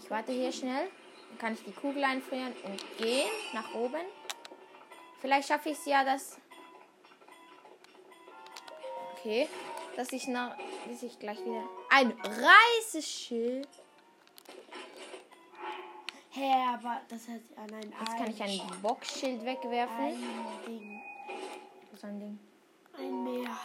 Ich 0.01 0.11
warte 0.11 0.33
hier 0.33 0.53
schnell. 0.53 0.89
Dann 1.29 1.39
kann 1.39 1.55
ich 1.55 1.65
die 1.65 1.73
Kugel 1.73 2.05
einfrieren 2.05 2.53
und 2.65 2.99
gehen 2.99 3.31
nach 3.53 3.75
oben. 3.75 4.03
Vielleicht 5.21 5.49
schaffe 5.49 5.71
ich 5.71 5.79
es 5.79 5.87
ja, 5.87 6.05
dass. 6.05 6.39
Okay. 9.17 9.49
Dass 9.97 10.13
ich 10.13 10.27
nach. 10.29 10.57
Bis 10.87 11.03
ich 11.03 11.19
gleich 11.19 11.39
wieder. 11.45 11.65
Ein 11.91 12.13
Reiseschild. 12.23 13.69
Hä, 16.31 16.51
aber 16.75 17.03
das 17.09 17.29
hat 17.29 17.41
an 17.57 17.75
ein 17.75 17.91
Jetzt 17.91 18.17
kann 18.17 18.31
ich 18.31 18.43
ein 18.43 18.81
Boxschild 18.81 19.45
wegwerfen. 19.45 20.05
ein 20.05 20.19
Ding. 20.67 21.03
Was 21.91 21.99
ist 21.99 22.05
ein 22.05 22.19
Ding? 22.19 22.39
Ein 22.99 23.25
Meer. 23.25 23.57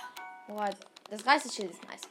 Boah, 0.47 0.69
das 1.09 1.25
Reiseschild 1.25 1.71
ist 1.71 1.83
nice. 1.85 2.06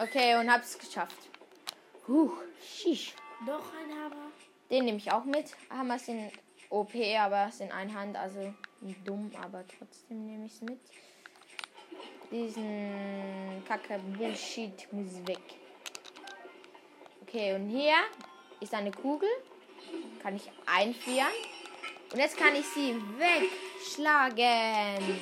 Okay, 0.00 0.36
und 0.36 0.50
hab's 0.50 0.78
geschafft. 0.78 1.16
Huch, 2.08 2.32
shish. 2.60 3.14
Noch 3.46 3.72
ein 3.74 3.90
Hammer. 3.90 4.30
Den 4.70 4.84
nehme 4.84 4.98
ich 4.98 5.10
auch 5.10 5.24
mit. 5.24 5.46
Hammer 5.70 5.98
sind 5.98 6.32
OP, 6.70 6.94
aber 7.18 7.50
sind 7.50 7.72
ein 7.72 7.94
Hand, 7.94 8.16
also 8.16 8.54
dumm, 9.04 9.30
aber 9.42 9.64
trotzdem 9.78 10.26
nehme 10.26 10.46
ich 10.46 10.52
es 10.52 10.60
mit. 10.62 10.80
Diesen 12.30 13.62
Kacke 13.68 14.00
Bullshit 14.16 14.90
muss 14.92 15.26
weg. 15.26 15.42
Okay, 17.22 17.54
und 17.54 17.68
hier 17.68 17.94
ist 18.60 18.74
eine 18.74 18.90
Kugel. 18.90 19.28
Kann 20.22 20.36
ich 20.36 20.50
einfrieren. 20.66 21.32
Und 22.12 22.18
jetzt 22.18 22.36
kann 22.36 22.54
ich 22.54 22.66
sie 22.66 22.94
wegschlagen. 23.18 25.18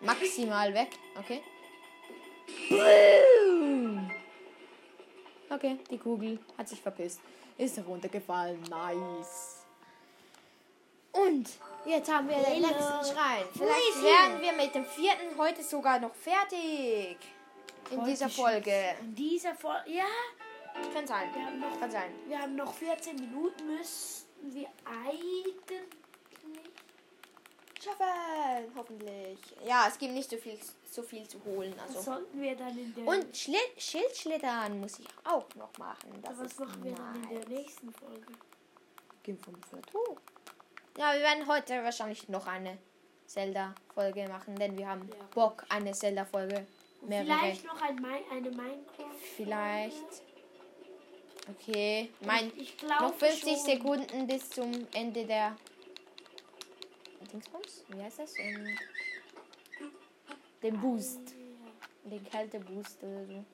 Maximal 0.00 0.72
weg. 0.74 0.90
Okay. 1.18 1.40
Okay, 5.50 5.78
die 5.90 5.98
Kugel 5.98 6.38
hat 6.56 6.68
sich 6.68 6.80
verpisst. 6.80 7.20
Ist 7.58 7.78
runtergefallen. 7.86 8.60
Nice. 8.70 9.56
Und 11.12 11.48
jetzt 11.84 12.10
haben 12.10 12.28
wir 12.28 12.36
den 12.36 12.44
Hello. 12.64 12.68
letzten 12.68 13.14
Schrein. 13.14 13.44
Vielleicht 13.52 13.96
Riesig. 13.96 14.02
werden 14.04 14.40
wir 14.42 14.52
mit 14.52 14.74
dem 14.74 14.84
vierten 14.84 15.36
heute 15.36 15.62
sogar 15.62 15.98
noch 15.98 16.14
fertig. 16.14 17.16
In 17.90 17.98
Heute 18.00 18.10
dieser. 18.10 18.28
Folge. 18.28 18.94
In 19.00 19.14
dieser 19.14 19.54
Folge. 19.54 19.90
Ja, 19.90 20.04
Kann 20.94 21.06
sein. 21.06 21.28
wir 21.34 21.44
haben 21.44 21.58
noch, 21.60 21.80
Kann 21.80 21.90
sein. 21.90 22.12
wir 22.28 22.38
haben 22.38 22.54
noch 22.54 22.72
14 22.72 23.16
Minuten. 23.16 23.66
Müssten 23.76 24.54
wir 24.54 24.68
eigentlich. 24.86 25.99
Schaffen, 27.82 28.72
hoffentlich. 28.76 29.38
Ja, 29.66 29.86
es 29.88 29.96
gibt 29.98 30.12
nicht 30.12 30.28
so 30.28 30.36
viel, 30.36 30.58
so 30.90 31.02
viel 31.02 31.26
zu 31.26 31.42
holen. 31.44 31.72
Das 31.76 31.96
Also. 31.96 32.12
sollten 32.12 32.40
wir 32.42 32.54
dann 32.56 32.76
in 32.78 32.94
der. 32.94 33.06
Und 33.06 33.36
Schli 33.36 33.56
Schildschlittern 33.78 34.80
muss 34.80 34.98
ich 34.98 35.06
auch 35.24 35.46
noch 35.54 35.76
machen. 35.78 36.10
Das 36.22 36.38
was 36.38 36.46
ist 36.52 36.60
machen 36.60 36.84
wir 36.84 36.92
dann 36.94 37.14
in 37.24 37.28
der 37.30 37.38
nice. 37.40 37.48
nächsten 37.48 37.92
Folge? 37.92 38.26
Gehen 39.22 39.38
vom 39.38 39.54
Plateau. 39.60 40.16
Ja, 40.98 41.12
wir 41.14 41.20
werden 41.20 41.46
heute 41.46 41.82
wahrscheinlich 41.84 42.28
noch 42.28 42.46
eine 42.46 42.76
Zelda-Folge 43.26 44.28
machen, 44.28 44.56
denn 44.56 44.76
wir 44.76 44.88
haben 44.88 45.08
Ja. 45.08 45.24
Bock, 45.34 45.64
eine 45.68 45.92
Zelda-Folge. 45.92 46.66
Vielleicht 47.06 47.64
noch 47.64 47.80
ein, 47.80 47.98
Mi- 47.98 48.30
eine 48.30 48.50
Minecraft. 48.50 49.14
Vielleicht. 49.36 50.22
Okay. 51.48 52.10
Mein, 52.20 52.52
Ich 52.56 52.76
glaube 52.76 53.04
noch 53.04 53.14
50 53.14 53.42
schon. 53.56 53.64
Sekunden 53.64 54.26
bis 54.26 54.50
zum 54.50 54.70
Ende 54.92 55.24
der. 55.24 55.56
Dingsbums? 57.26 57.84
Wie 57.88 58.02
heißt 58.02 58.18
das? 58.20 58.38
Ähm, 58.38 58.78
den 60.62 60.80
Boost. 60.80 61.34
Den 62.04 62.24
Kälteboost 62.24 63.02
oder 63.02 63.26
so. 63.26 63.44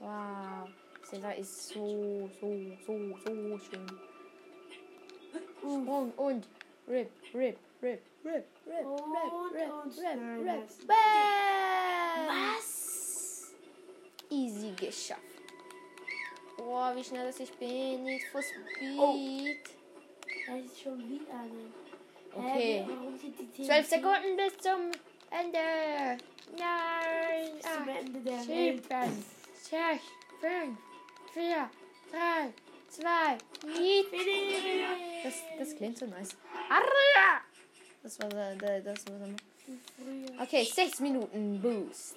Wow. 0.00 0.68
Zelda 1.04 1.30
ist 1.32 1.68
so, 1.68 2.28
so, 2.40 2.52
so, 2.86 3.16
so 3.24 3.58
schön. 3.58 3.86
Und, 5.62 6.18
und. 6.18 6.48
Rip, 6.88 7.10
rip, 7.32 7.56
rip, 7.80 8.02
rip, 8.24 8.46
rip, 8.66 8.84
Und, 8.84 9.00
rip, 9.14 9.52
rip, 9.54 9.72
und, 9.72 9.98
rip, 9.98 10.46
rip. 10.48 10.66
das- 10.66 10.78
Bam! 10.86 10.96
Was? 12.56 13.52
Easy 14.30 14.72
geschafft. 14.72 15.22
Boah, 16.56 16.92
wie 16.96 17.04
schnell 17.04 17.26
das 17.26 17.38
ich 17.38 17.52
bin. 17.52 18.02
Need 18.02 18.24
for 18.32 18.42
Speed. 18.42 18.98
Oh. 18.98 19.14
Da 20.46 20.56
ist 20.56 20.80
schon 20.80 20.98
wieder 21.08 21.32
eine. 21.32 21.72
Okay. 22.34 22.86
Sind 23.20 23.38
die 23.38 23.46
TNT 23.46 23.66
12 23.66 23.88
Sekunden 23.88 24.36
bis 24.36 24.58
zum 24.58 24.90
Ende. 25.30 26.18
Nein. 26.58 27.52
Bis 27.54 27.62
zum 27.62 27.82
acht, 27.82 27.98
Ende 27.98 28.20
der 28.20 28.48
Welt. 28.48 28.84
Sieben, 28.84 29.24
sechs, 29.54 30.04
fünf, 30.40 30.78
vier, 31.32 31.70
drei, 32.10 32.52
zwei, 32.88 33.38
Yeet. 33.78 34.06
Das, 35.22 35.34
das 35.58 35.76
klingt 35.76 35.98
so 35.98 36.06
nice. 36.06 36.36
Arra! 36.68 37.42
Das 38.02 38.18
war 38.20 38.28
der, 38.28 38.56
der, 38.56 38.80
das 38.80 39.06
war. 39.06 39.28
Früher. 39.96 40.42
Okay, 40.42 40.64
6 40.64 41.00
Minuten 41.00 41.60
Boost. 41.60 42.16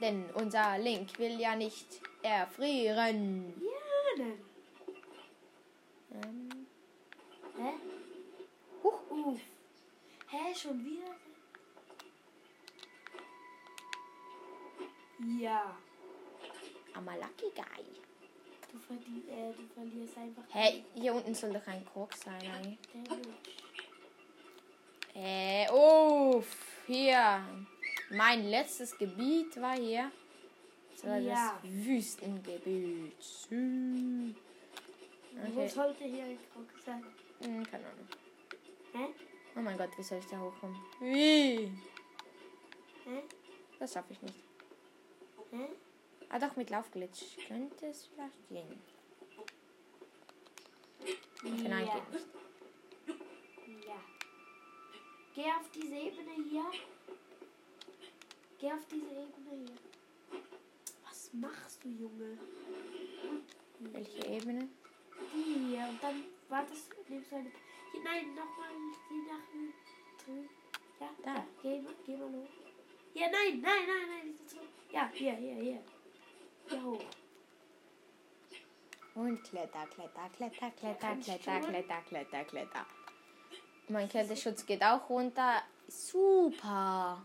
Denn 0.00 0.24
unser 0.34 0.78
Link 0.78 1.18
will 1.18 1.38
ja 1.38 1.54
nicht 1.54 1.86
erfrieren. 2.22 3.52
Ja, 3.60 4.24
nein. 4.24 4.51
Ähm, 6.14 6.66
Hä? 7.56 7.72
huch. 8.82 9.10
Uff. 9.10 9.40
Hä, 10.28 10.54
schon 10.54 10.84
wieder? 10.84 11.14
Ja. 15.40 15.76
I'm 16.94 17.08
a 17.08 17.14
lucky 17.16 17.50
guy. 17.54 17.84
Du, 18.70 18.78
verdien, 18.78 19.22
äh, 19.28 19.52
du 19.52 19.62
verlierst 19.74 20.16
einfach. 20.18 20.42
Hey, 20.50 20.84
hier 20.94 21.14
unten 21.14 21.34
soll 21.34 21.52
doch 21.52 21.66
ein 21.66 21.84
Krog 21.86 22.12
sein. 22.14 22.78
Damage. 22.92 23.28
Äh, 25.14 25.70
uff, 25.70 26.46
hier. 26.86 27.44
Mein 28.10 28.44
letztes 28.48 28.96
Gebiet 28.96 29.60
war 29.60 29.76
hier. 29.76 30.10
Das 30.92 31.04
war 31.06 31.18
Ja. 31.18 31.58
das 31.62 31.70
Wüstengebiet. 31.70 33.12
Sü. 35.32 35.38
Wo 35.54 35.60
Okay. 35.60 35.68
sollte 35.68 36.04
hier 36.04 36.24
ein 36.24 36.38
Krog 36.52 36.68
sein? 36.84 37.04
Hm, 37.42 37.64
keine 37.70 37.86
Ahnung. 37.86 38.08
Hä? 38.92 39.14
Oh 39.56 39.60
mein 39.60 39.76
Gott, 39.78 39.90
wie 39.96 40.02
soll 40.02 40.18
ich 40.18 40.26
da 40.26 40.38
hochkommen? 40.38 40.76
Wie? 41.00 41.70
Hä? 43.04 43.22
Das 43.78 43.92
schaffe 43.92 44.12
ich 44.12 44.22
nicht. 44.22 44.38
Hä? 45.50 45.68
Ah, 46.28 46.38
doch, 46.38 46.56
mit 46.56 46.70
Laufglitch 46.70 47.36
könnte 47.48 47.86
es 47.86 48.06
vielleicht 48.06 48.48
gehen. 48.48 48.80
Okay, 51.44 51.68
nein, 51.68 51.86
ja. 51.86 51.94
geht 51.94 52.12
nicht. 52.12 52.26
Ja. 53.86 54.00
Geh 55.34 55.50
auf 55.50 55.70
diese 55.74 55.94
Ebene 55.94 56.30
hier. 56.48 56.64
Geh 58.58 58.72
auf 58.72 58.86
diese 58.86 59.06
Ebene 59.10 59.66
hier. 59.66 60.40
Was 61.04 61.30
machst 61.34 61.82
du, 61.84 61.88
Junge? 61.88 62.38
Welche 63.80 64.26
Ebene? 64.26 64.68
Die 65.34 65.66
hier. 65.68 65.88
Und 65.88 66.02
dann 66.02 66.24
wartest 66.48 66.90
du, 66.90 67.12
nimmst 67.12 67.30
du 67.30 67.36
eine. 67.36 67.50
Hier, 67.92 68.02
nein, 68.02 68.34
nochmal 68.34 68.70
die 69.10 69.22
nach 69.30 70.24
drüben. 70.24 70.48
Ja, 71.00 71.10
Da. 71.24 71.34
da. 71.34 71.46
Geh, 71.62 71.80
geh 72.06 72.16
mal 72.16 72.28
hoch. 72.28 72.48
Ja, 73.14 73.26
nein, 73.30 73.60
nein, 73.60 73.82
nein, 73.86 74.08
nein. 74.08 74.22
diese 74.32 74.46
zurück. 74.46 74.68
Ja, 74.90 75.10
hier, 75.12 75.34
hier, 75.34 75.54
hier. 75.54 75.82
Hier 76.68 76.82
hoch. 76.82 77.04
Und 79.14 79.44
Kletter, 79.44 79.86
Kletter, 79.86 80.30
Kletter, 80.34 80.70
Kletter, 80.70 81.16
Kletter, 81.16 81.60
du? 81.60 81.66
Kletter, 81.66 82.00
Kletter, 82.08 82.44
Kletter. 82.44 82.86
Mein 83.88 84.08
Kälteschutz 84.08 84.64
geht 84.64 84.82
auch 84.82 85.08
runter. 85.10 85.62
Super. 85.88 87.22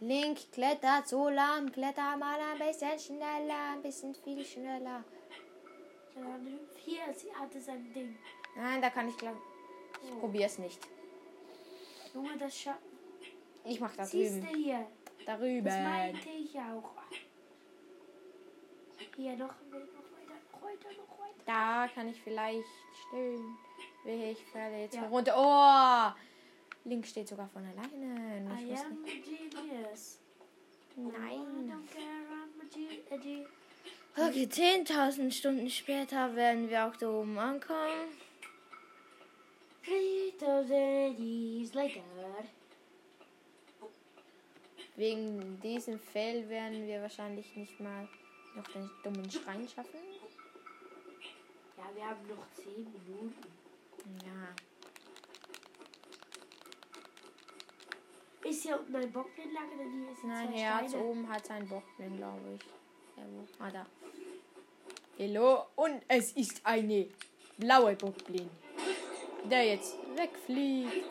Link 0.00 0.52
klettert 0.52 1.08
so 1.08 1.28
lahm, 1.28 1.70
kletter 1.70 2.16
mal 2.16 2.38
ein 2.38 2.58
bisschen 2.58 2.98
schneller, 2.98 3.74
ein 3.74 3.82
bisschen 3.82 4.14
viel 4.14 4.44
schneller. 4.44 5.04
Hier, 6.84 7.12
sie 7.14 7.34
hatte 7.34 7.60
sein 7.60 7.92
Ding. 7.94 8.16
Nein, 8.56 8.80
da 8.82 8.90
kann 8.90 9.08
ich 9.08 9.16
glaube 9.16 9.38
ich 10.04 10.18
probier's 10.18 10.58
nicht. 10.58 10.78
Junge, 12.14 12.36
das 12.36 12.56
scha 12.58 12.76
Ich 13.64 13.80
mach 13.80 13.94
da 13.96 14.04
Siehst 14.04 14.34
drüben. 14.36 14.46
du 14.52 14.56
hier? 14.58 14.86
Da 15.24 15.36
Das 15.36 15.40
meinte 15.40 16.28
ich 16.28 16.58
auch. 16.58 16.90
Hier 19.16 19.36
noch, 19.36 19.54
noch 19.70 19.72
weiter, 19.72 20.34
noch 20.52 20.62
weiter, 20.62 20.88
noch 20.96 21.18
weiter. 21.18 21.42
Da 21.46 21.88
kann 21.94 22.08
ich 22.08 22.20
vielleicht 22.20 22.66
stehen. 23.08 23.56
Ich 24.04 24.44
falle 24.46 24.80
jetzt 24.82 24.94
Ja. 24.96 25.06
runter. 25.06 25.34
Oh! 25.36 26.20
Link 26.88 27.06
steht 27.06 27.28
sogar 27.28 27.48
von 27.48 27.64
alleine. 27.64 28.44
Ich 28.60 28.70
I 28.70 28.74
am 28.76 29.04
a 29.04 29.06
genius. 29.06 30.18
I 30.96 31.00
Nein. 31.00 31.70
don't 31.70 31.86
care, 31.92 32.26
I'm 32.28 32.60
a 32.60 32.64
ge- 32.74 33.02
a 33.10 33.16
ge- 33.16 33.46
Okay, 34.14 34.44
10.000 34.44 35.30
Stunden 35.30 35.70
später 35.70 36.36
werden 36.36 36.68
wir 36.68 36.86
auch 36.86 36.96
da 36.96 37.08
oben 37.08 37.38
ankommen. 37.38 38.10
3000 40.38 41.18
years 41.18 41.72
later. 41.72 42.02
Wegen 44.96 45.58
diesem 45.62 45.98
Fell 45.98 46.46
werden 46.50 46.86
wir 46.86 47.00
wahrscheinlich 47.00 47.56
nicht 47.56 47.80
mal 47.80 48.06
noch 48.54 48.68
den 48.68 48.90
dummen 49.02 49.30
Schrein 49.30 49.66
schaffen. 49.66 49.98
Ja, 51.78 51.84
wir 51.94 52.04
haben 52.04 52.28
noch 52.28 52.46
10 52.52 52.84
Minuten. 52.84 53.34
Ja. 54.26 54.54
Ist 58.48 58.62
hier 58.62 58.78
unten 58.78 58.94
ein 58.94 59.10
ist 60.12 60.24
Nein, 60.24 60.52
Steine. 60.88 61.04
oben 61.04 61.28
hat 61.28 61.46
sein 61.46 61.66
Bockblin, 61.66 62.16
glaube 62.18 62.40
ich. 62.56 62.81
Ja, 63.22 63.28
wo? 63.30 63.46
Ah, 63.64 63.70
da. 63.70 63.86
Hallo, 65.18 65.66
und 65.76 66.02
es 66.08 66.32
ist 66.32 66.60
eine 66.64 67.08
blaue 67.56 67.94
Bockblin, 67.94 68.50
der 69.44 69.64
jetzt 69.64 69.94
wegfliegt. 70.16 71.06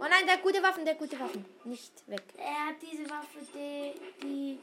Oh 0.00 0.06
nein, 0.08 0.26
der 0.26 0.38
gute 0.38 0.62
Waffen, 0.62 0.84
der 0.86 0.94
gute 0.94 1.18
Waffen. 1.20 1.44
Nicht 1.64 1.92
weg. 2.08 2.22
Er 2.38 2.66
hat 2.68 2.76
diese 2.80 3.08
Waffe, 3.10 3.38
die, 3.54 3.92
die 4.22 4.58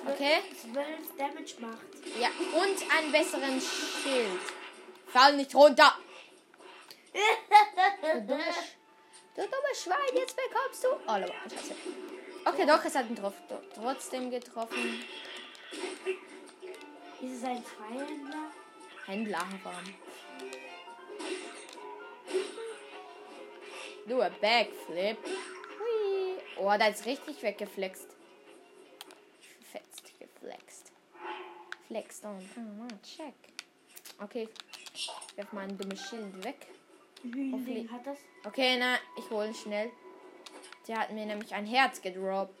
zwölf, 0.00 0.14
Okay. 0.14 0.40
12 0.72 1.16
Damage 1.18 1.54
macht. 1.60 2.18
Ja, 2.18 2.28
und 2.58 2.96
einen 2.96 3.12
besseren 3.12 3.60
Schild. 3.60 4.40
Fall 5.08 5.36
nicht 5.36 5.54
runter. 5.54 5.94
Du 7.12 8.20
dummes, 8.22 8.56
du 9.34 9.42
dummes 9.42 9.82
Schwein, 9.82 10.16
jetzt 10.16 10.36
bekommst 10.36 10.84
du. 10.84 10.88
Oh, 10.88 11.50
scheiße. 11.50 11.74
Okay, 12.44 12.66
doch, 12.66 12.84
es 12.84 12.94
hat 12.94 13.10
ihn 13.10 13.18
trotzdem 13.74 14.30
getroffen. 14.30 15.04
Ist 17.22 17.32
es 17.36 17.44
ein 17.44 17.62
Zweihändler? 17.64 18.50
Händler 19.06 19.46
waren. 19.62 19.94
Du, 24.08 24.20
ein 24.20 24.32
Backflip. 24.40 25.18
Hui. 25.78 26.38
Oh, 26.56 26.74
da 26.78 26.86
ist 26.86 27.04
richtig 27.04 27.42
weggeflext. 27.42 28.08
Fetzt, 29.70 30.18
geflext. 30.18 30.92
Flex 31.86 32.20
down. 32.22 32.48
Ah, 32.56 32.88
check. 33.02 33.34
Okay. 34.20 34.48
Ich 34.94 35.10
werf 35.36 35.52
mal 35.52 35.68
ein 35.68 35.76
dummes 35.76 36.00
Schild 36.08 36.42
weg. 36.42 36.66
Wie 37.22 37.88
hat 37.90 38.06
das? 38.06 38.18
Okay, 38.44 38.76
na, 38.78 38.96
ich 39.18 39.28
hole 39.30 39.48
ihn 39.48 39.54
schnell. 39.54 39.90
Der 40.88 41.00
hat 41.00 41.12
mir 41.12 41.26
nämlich 41.26 41.54
ein 41.54 41.66
Herz 41.66 42.00
gedroppt. 42.00 42.59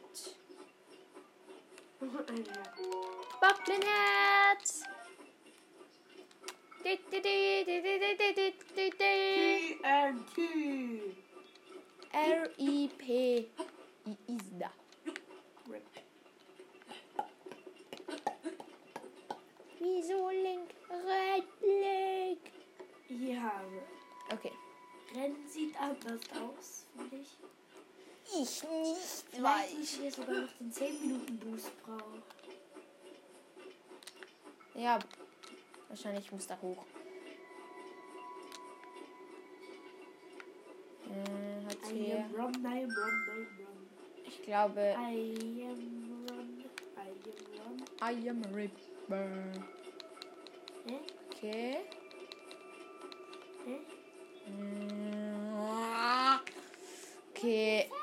Di. 2.00 2.40
TNT. 9.80 10.36
R.I.P. 12.12 13.04
Isda. 14.26 14.70
Wieso 19.78 20.30
Link? 20.30 20.70
Rechtblick. 20.88 22.52
Ja, 23.08 23.62
Okay. 24.32 24.52
Rennen 25.14 25.48
sieht 25.48 25.78
anders 25.80 26.20
aus, 26.40 26.86
finde 26.96 27.16
ich. 27.16 27.36
Ich 28.32 28.62
nicht 28.62 29.24
Vielleicht 29.32 29.76
müssen 29.78 30.02
wir 30.04 30.12
sogar 30.12 30.34
noch 30.42 30.52
den 30.60 30.72
10 30.72 31.00
Minuten 31.00 31.38
Boost 31.38 31.70
brauchen. 31.82 32.22
Ja, 34.74 34.98
wahrscheinlich 35.88 36.30
muss 36.30 36.46
da 36.46 36.56
hoch. 36.62 36.84
Äh, 41.08 41.64
hat 41.66 41.92
I 41.92 42.12
am 42.12 42.34
run, 42.34 42.54
I 42.64 42.84
am 42.84 42.90
run, 42.90 43.26
I 43.26 43.30
am 43.32 43.66
run. 43.66 43.90
Ich 44.24 44.42
glaube, 44.42 44.80
I 44.80 45.64
am 45.64 46.26
run, 46.30 46.64
I 46.96 47.10
am 47.10 47.60
run. 47.66 47.84
I 48.00 48.30
am 48.30 48.42
Ripper. 48.54 49.52
Hä? 50.86 51.00
Okay. 51.30 51.78
Hä? 53.64 53.74
Äh, 54.46 55.00
Okay. 57.40 57.99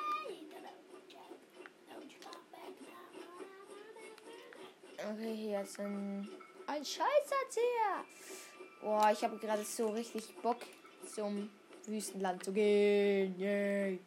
Okay, 5.18 5.36
hier 5.36 5.62
ist 5.62 5.80
ein, 5.80 6.30
ein 6.68 6.86
Scheißerzieher. 6.86 8.06
Boah, 8.82 9.10
ich 9.12 9.24
habe 9.24 9.36
gerade 9.38 9.64
so 9.64 9.88
richtig 9.88 10.36
Bock, 10.44 10.58
zum 11.12 11.50
Wüstenland 11.88 12.44
zu 12.44 12.54
gehen. 12.54 13.34
Yay. 13.40 14.00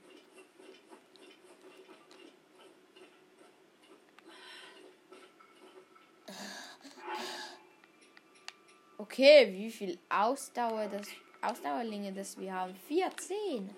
Okay, 8.97 9.53
wie 9.53 9.71
viel 9.73 9.99
Ausdauer 10.09 10.87
das 10.87 11.09
Ausdauerlinge 11.43 12.13
das 12.13 12.39
wir 12.39 12.55
haben? 12.55 12.77
14. 12.87 13.69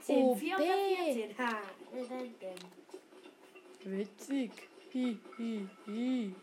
10, 0.00 0.24
OP. 0.24 0.38
4 0.38 0.56
oder 0.56 0.64
14? 1.04 1.38
Ha? 1.38 1.60
Witzig. 3.84 4.52
Hi, 4.94 5.18
hi, 5.36 5.68
hi. 5.86 6.34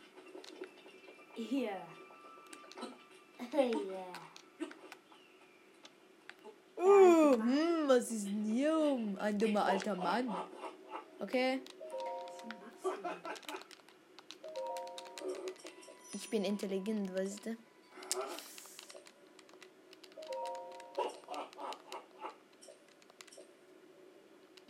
Hier. 1.35 1.77
Ja. 3.51 3.67
Oh, 6.75 7.33
hm, 7.33 7.87
was 7.87 8.11
ist 8.11 8.27
denn 8.27 8.43
hier? 8.43 8.77
um? 8.77 9.17
Ein 9.17 9.37
dummer 9.37 9.65
alter 9.65 9.95
Mann. 9.95 10.33
Okay, 11.19 11.61
ich 16.13 16.29
bin 16.29 16.45
intelligent, 16.45 17.13
weißt 17.13 17.45
du? 17.45 17.57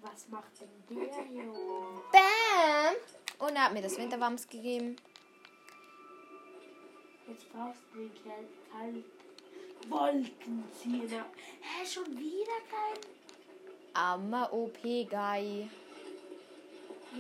Was 0.02 0.28
macht 0.30 0.52
denn 0.62 0.70
der 0.90 1.24
hier? 1.26 1.54
Bam! 2.12 2.96
Und 3.48 3.56
er 3.56 3.66
hat 3.66 3.74
mir 3.74 3.82
das 3.82 3.98
Winterwams 3.98 4.48
gegeben. 4.48 4.96
Jetzt 7.34 7.52
brauchst 7.52 7.82
du 7.92 7.98
den 7.98 8.12
Kerl. 8.22 9.04
Wolkenzieher. 9.90 11.26
Hä, 11.62 11.86
schon 11.86 12.06
wieder 12.16 12.60
kein? 12.70 13.00
Armer 13.96 14.54
OP-Guy. 14.54 15.68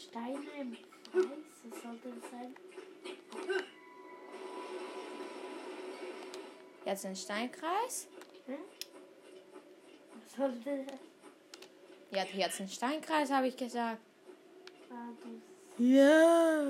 Steine 0.07 0.61
im 0.61 0.77
Kreis? 1.11 1.27
Was 1.69 1.81
sollte 1.81 2.09
das 2.21 2.31
sein? 2.31 2.55
Jetzt 6.85 7.05
ein 7.05 7.15
Steinkreis. 7.15 8.07
Hä? 8.45 8.57
Ja, 12.11 12.23
jetzt 12.35 12.61
ein 12.61 12.69
Steinkreis, 12.69 13.31
habe 13.31 13.47
ich 13.47 13.57
gesagt. 13.57 14.01
Ja. 15.77 16.63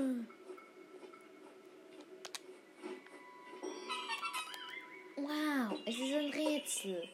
Wow, 5.16 5.78
es 5.84 5.94
ist 5.98 6.14
ein 6.14 6.30
Rätsel. 6.30 7.08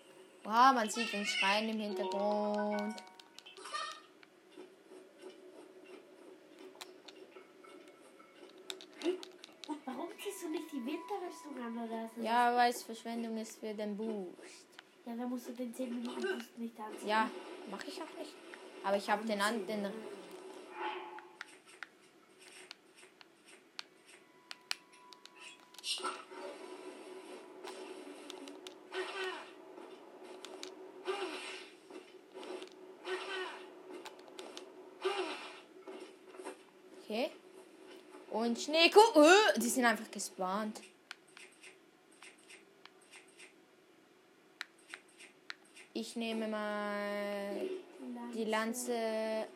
Wow, 0.45 0.75
man 0.75 0.89
sieht 0.91 1.13
den 1.13 1.25
Schrein 1.25 1.69
im 1.69 1.79
Hintergrund. 1.79 2.95
Warum 9.87 10.09
ziehst 10.23 10.43
du 10.43 10.49
nicht 10.51 10.71
die 10.73 10.85
Winterrüstung 10.85 11.63
an 11.63 11.79
oder 11.79 12.11
so? 12.15 12.23
Ja, 12.23 12.55
weil 12.55 12.71
es 12.71 12.83
Verschwendung 12.83 13.37
ist 13.39 13.59
für 13.59 13.75
den 13.75 13.97
Boost. 13.97 14.74
Ja, 15.07 15.15
dann 15.15 15.29
musst 15.29 15.49
du 15.49 15.53
den 15.53 15.75
10 15.75 15.95
Minuten 15.95 16.45
nicht 16.57 16.81
anziehen. 16.81 17.09
Ja, 17.09 17.31
mache 17.71 17.87
ich 17.89 18.01
auch 18.01 18.19
nicht. 18.19 18.33
Aber 18.83 18.97
ich 18.97 19.09
habe 19.11 19.27
den 19.27 19.41
an 19.41 19.67
den. 19.67 19.87
Okay. 37.03 37.31
Und 38.31 38.59
Schneeko. 38.59 39.01
Äh, 39.17 39.59
die 39.59 39.69
sind 39.69 39.85
einfach 39.85 40.11
gespawnt. 40.11 40.81
Ich 46.07 46.17
nehme 46.17 46.47
mal 46.47 47.67
die 48.35 48.45
Lanze. 48.45 49.47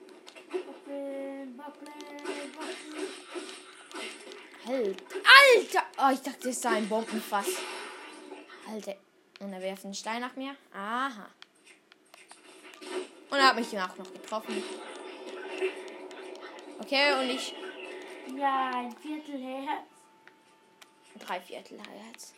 Halt. 4.67 5.03
Alter! 5.13 5.83
Oh, 5.99 6.11
ich 6.11 6.23
dachte, 6.23 6.49
das 6.49 6.63
sei 6.63 6.71
ein 6.71 6.89
Bombenfass. 6.89 7.49
Alter. 8.67 8.95
Und 9.41 9.53
er 9.53 9.61
wirft 9.61 9.85
einen 9.85 9.93
Stein 9.93 10.23
nach 10.23 10.35
mir. 10.37 10.57
Aha. 10.73 11.29
Und 13.29 13.37
er 13.37 13.49
hat 13.49 13.57
mich 13.57 13.79
auch 13.79 13.99
noch 13.99 14.11
getroffen. 14.11 14.63
Okay, 16.81 17.13
und 17.13 17.29
ich 17.29 17.55
Ja, 18.35 18.71
ein 18.75 18.97
Viertel 18.97 19.39
Herz. 19.39 19.85
Drei 21.19 21.41
Viertel 21.43 21.79
Herz. 21.79 22.33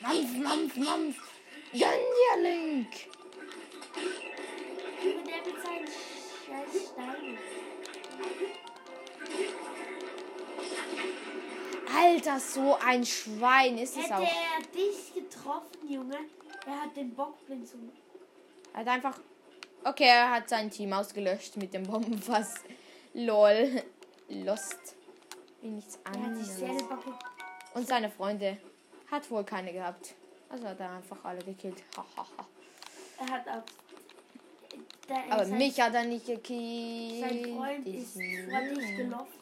Mampf, 0.00 0.36
Mampf, 0.36 0.76
Mampf. 0.76 1.37
Dir, 1.72 1.86
Link. 2.40 2.88
Der 5.02 5.36
mit 5.44 5.62
seinen 5.62 5.86
scheiß 5.86 6.88
Steinen. 6.92 7.38
Alter, 11.94 12.40
so 12.40 12.76
ein 12.84 13.04
Schwein 13.04 13.78
ist 13.78 13.96
es 13.96 14.04
Hätte 14.04 14.16
auch. 14.16 14.20
er 14.20 14.62
dich 14.74 15.14
getroffen, 15.14 15.88
Junge, 15.88 16.18
er 16.66 16.82
hat 16.82 16.96
den 16.96 17.14
Bockblind 17.14 17.68
zum. 17.68 17.90
Er 18.72 18.80
hat 18.80 18.88
einfach. 18.88 19.18
Okay, 19.84 20.04
er 20.08 20.30
hat 20.30 20.48
sein 20.48 20.70
Team 20.70 20.92
ausgelöscht 20.92 21.56
mit 21.56 21.72
dem 21.74 21.84
Bombenfass. 21.84 22.54
Lol. 23.14 23.82
Lost. 24.28 24.96
Wie 25.60 25.68
nichts 25.68 25.98
Er 26.04 26.12
anderes. 26.12 26.60
Und 27.74 27.88
seine 27.88 28.10
Freunde. 28.10 28.58
Hat 29.10 29.30
wohl 29.30 29.44
keine 29.44 29.72
gehabt. 29.72 30.14
Also 30.50 30.66
hat 30.66 30.80
er 30.80 30.90
einfach 30.92 31.24
alle 31.24 31.42
gekillt. 31.42 31.82
Er 33.18 33.30
hat 33.30 33.48
auch. 33.48 33.62
Aber 35.30 35.46
mich 35.46 35.80
hat 35.80 35.94
er 35.94 36.04
nicht 36.04 36.26
gekillt. 36.26 37.20
sein 37.20 37.56
Freund 37.56 37.86
Ich 37.86 37.94
ist 37.96 38.16
dich 38.16 38.96
gelaufen. 38.96 39.32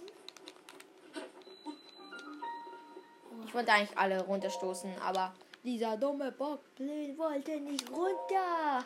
Ich 3.46 3.54
wollte 3.54 3.72
eigentlich 3.72 3.98
alle 3.98 4.22
runterstoßen, 4.24 4.90
aber 5.00 5.32
dieser 5.64 5.96
dumme 5.96 6.32
Bockblin 6.32 7.16
wollte 7.16 7.60
nicht 7.60 7.88
runter. 7.90 8.84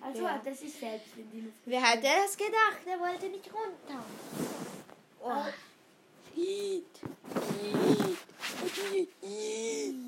Also, 0.00 0.22
Ja. 0.22 0.40
das 0.44 0.60
ist 0.60 0.78
selbst 0.78 1.16
in 1.16 1.30
die 1.30 1.40
Luft. 1.40 1.56
Wer 1.64 1.82
hätte 1.82 2.06
es 2.24 2.36
gedacht? 2.36 2.80
Er 2.86 3.00
wollte 3.00 3.28
nicht 3.28 3.50
runter. 3.52 4.04
Oh. 5.22 5.44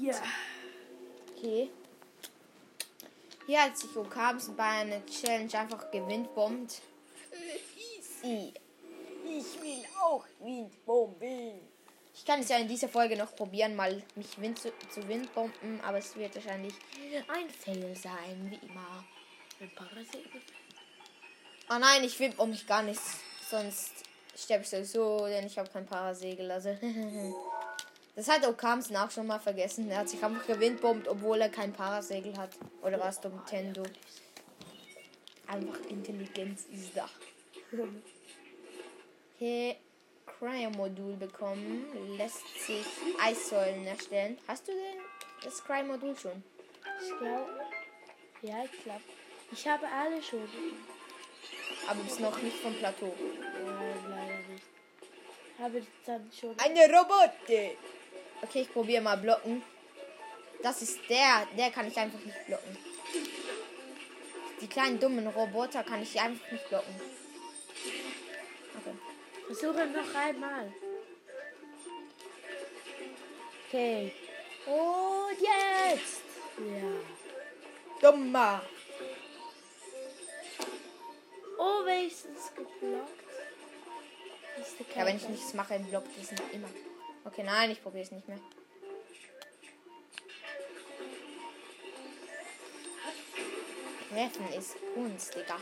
Ja. 0.01 0.15
Okay. 1.47 1.71
Hier 3.47 3.63
hat 3.63 3.79
sich 3.79 3.97
Okabs 3.97 4.51
bei 4.57 4.65
einer 4.65 5.07
Challenge 5.07 5.57
einfach 5.57 5.89
gewindbombt. 5.93 6.83
Easy. 7.33 8.53
Ich 9.25 9.63
will 9.63 9.85
auch 10.03 10.25
Windbomben. 10.41 11.61
Ich 12.17 12.25
kann 12.25 12.41
es 12.41 12.49
ja 12.49 12.57
in 12.57 12.67
dieser 12.67 12.89
Folge 12.89 13.17
noch 13.17 13.37
probieren, 13.37 13.77
mal 13.77 14.03
mich 14.17 14.41
Wind 14.41 14.59
zu, 14.59 14.73
zu 14.91 15.07
Windbomben, 15.07 15.81
aber 15.83 15.99
es 15.99 16.17
wird 16.17 16.35
wahrscheinlich 16.35 16.75
ein 17.29 17.49
Fail 17.51 17.95
sein, 17.95 18.51
wie 18.51 18.67
immer. 18.67 19.05
Ein 19.61 19.71
Parasegel. 19.77 20.43
Oh 21.71 21.79
nein, 21.79 22.03
ich 22.03 22.19
windbombe 22.19 22.55
mich 22.55 22.67
gar 22.67 22.83
nicht, 22.83 23.01
sonst 23.49 23.93
sterbe 24.37 24.65
ich 24.65 24.71
sowieso, 24.71 25.27
denn 25.27 25.47
ich 25.47 25.57
habe 25.57 25.71
kein 25.71 25.87
Parasegel. 25.87 26.51
Also 26.51 26.71
das 28.17 28.29
hat 28.29 28.47
Okamsen 28.47 28.97
auch 28.97 29.11
schon 29.11 29.27
mal 29.27 29.39
vergessen. 29.39 29.91
Er 29.91 29.99
hat 29.99 30.09
sich 30.09 30.25
einfach 30.25 30.47
gewindbombt, 30.47 31.07
obwohl 31.07 31.39
er 31.41 31.51
kein 31.51 31.73
Parasegel 31.73 32.37
hat. 32.39 32.51
Oder 32.83 32.99
was 32.99 33.23
Nintendo? 33.23 33.83
Einfach 35.47 35.79
Intelligenz 35.91 36.65
ist 36.73 36.97
da. 36.97 37.09
Okay, 39.37 39.77
Cryo-Modul 40.27 41.17
bekommen. 41.17 42.17
Lässt 42.17 42.43
sich 42.67 42.87
Eissäulen 43.23 43.87
erstellen. 43.87 44.39
Hast 44.49 44.67
du 44.67 44.73
denn 44.73 45.03
das 45.45 45.63
Cryo-Modul 45.63 46.17
schon? 46.17 46.43
Ich 47.03 47.19
glaube. 47.19 47.61
Ja, 48.41 48.65
ich 48.65 48.83
glaube. 48.83 49.03
Ich 49.53 49.69
habe 49.69 49.87
alle 49.87 50.23
schon. 50.23 50.49
Aber 51.87 52.01
ist 52.07 52.21
noch 52.21 52.41
nicht 52.41 52.57
vom 52.57 52.75
Plateau. 52.75 53.15
Ja, 53.15 54.09
leider 54.09 54.39
nicht. 54.49 54.65
Habe 55.59 55.83
dann 56.07 56.31
schon. 56.33 56.59
Eine 56.59 56.81
Roboter. 56.81 57.77
Okay, 58.43 58.63
ich 58.63 58.73
probiere 58.73 59.03
mal 59.03 59.17
blocken. 59.17 59.63
Das 60.63 60.83
ist 60.83 60.99
der. 61.09 61.47
Der 61.57 61.71
kann 61.71 61.89
ich 61.89 61.97
einfach 61.97 62.19
nicht 62.21 62.47
blocken. 62.47 62.77
Die 64.61 64.67
kleinen 64.69 64.99
dummen 64.99 65.27
Roboter 65.27 65.83
kann 65.83 66.03
ich 66.03 66.19
einfach 66.21 66.51
nicht 66.51 66.69
blocken. 66.69 67.01
Okay. 68.79 68.95
Versuche 69.47 69.87
noch 69.87 70.15
einmal. 70.15 70.73
Okay. 73.69 74.13
Und 74.67 75.39
jetzt. 75.41 76.23
Ja. 76.59 78.11
Dummer. 78.11 78.63
Oh, 81.59 81.87
wenigstens 81.87 82.53
geblockt. 82.55 83.11
Ist 84.61 84.97
Ja, 84.97 85.07
wenn 85.07 85.17
ich 85.17 85.29
nichts 85.29 85.55
mache, 85.55 85.79
blockt 85.79 86.09
es 86.21 86.31
nicht 86.31 86.53
immer. 86.53 86.69
Okay, 87.27 87.43
nein, 87.43 87.71
ich 87.73 87.83
probiere 87.83 88.05
es 88.05 88.13
nicht 88.13 88.27
mehr. 88.29 88.39
Treffen 94.09 94.53
ist 94.57 94.77
Kunst, 94.95 95.35
Digga. 95.35 95.57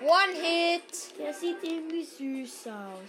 One 0.00 0.32
Hit. 0.34 1.18
Der 1.18 1.32
sieht 1.32 1.62
irgendwie 1.62 2.04
süß 2.04 2.66
aus. 2.66 3.08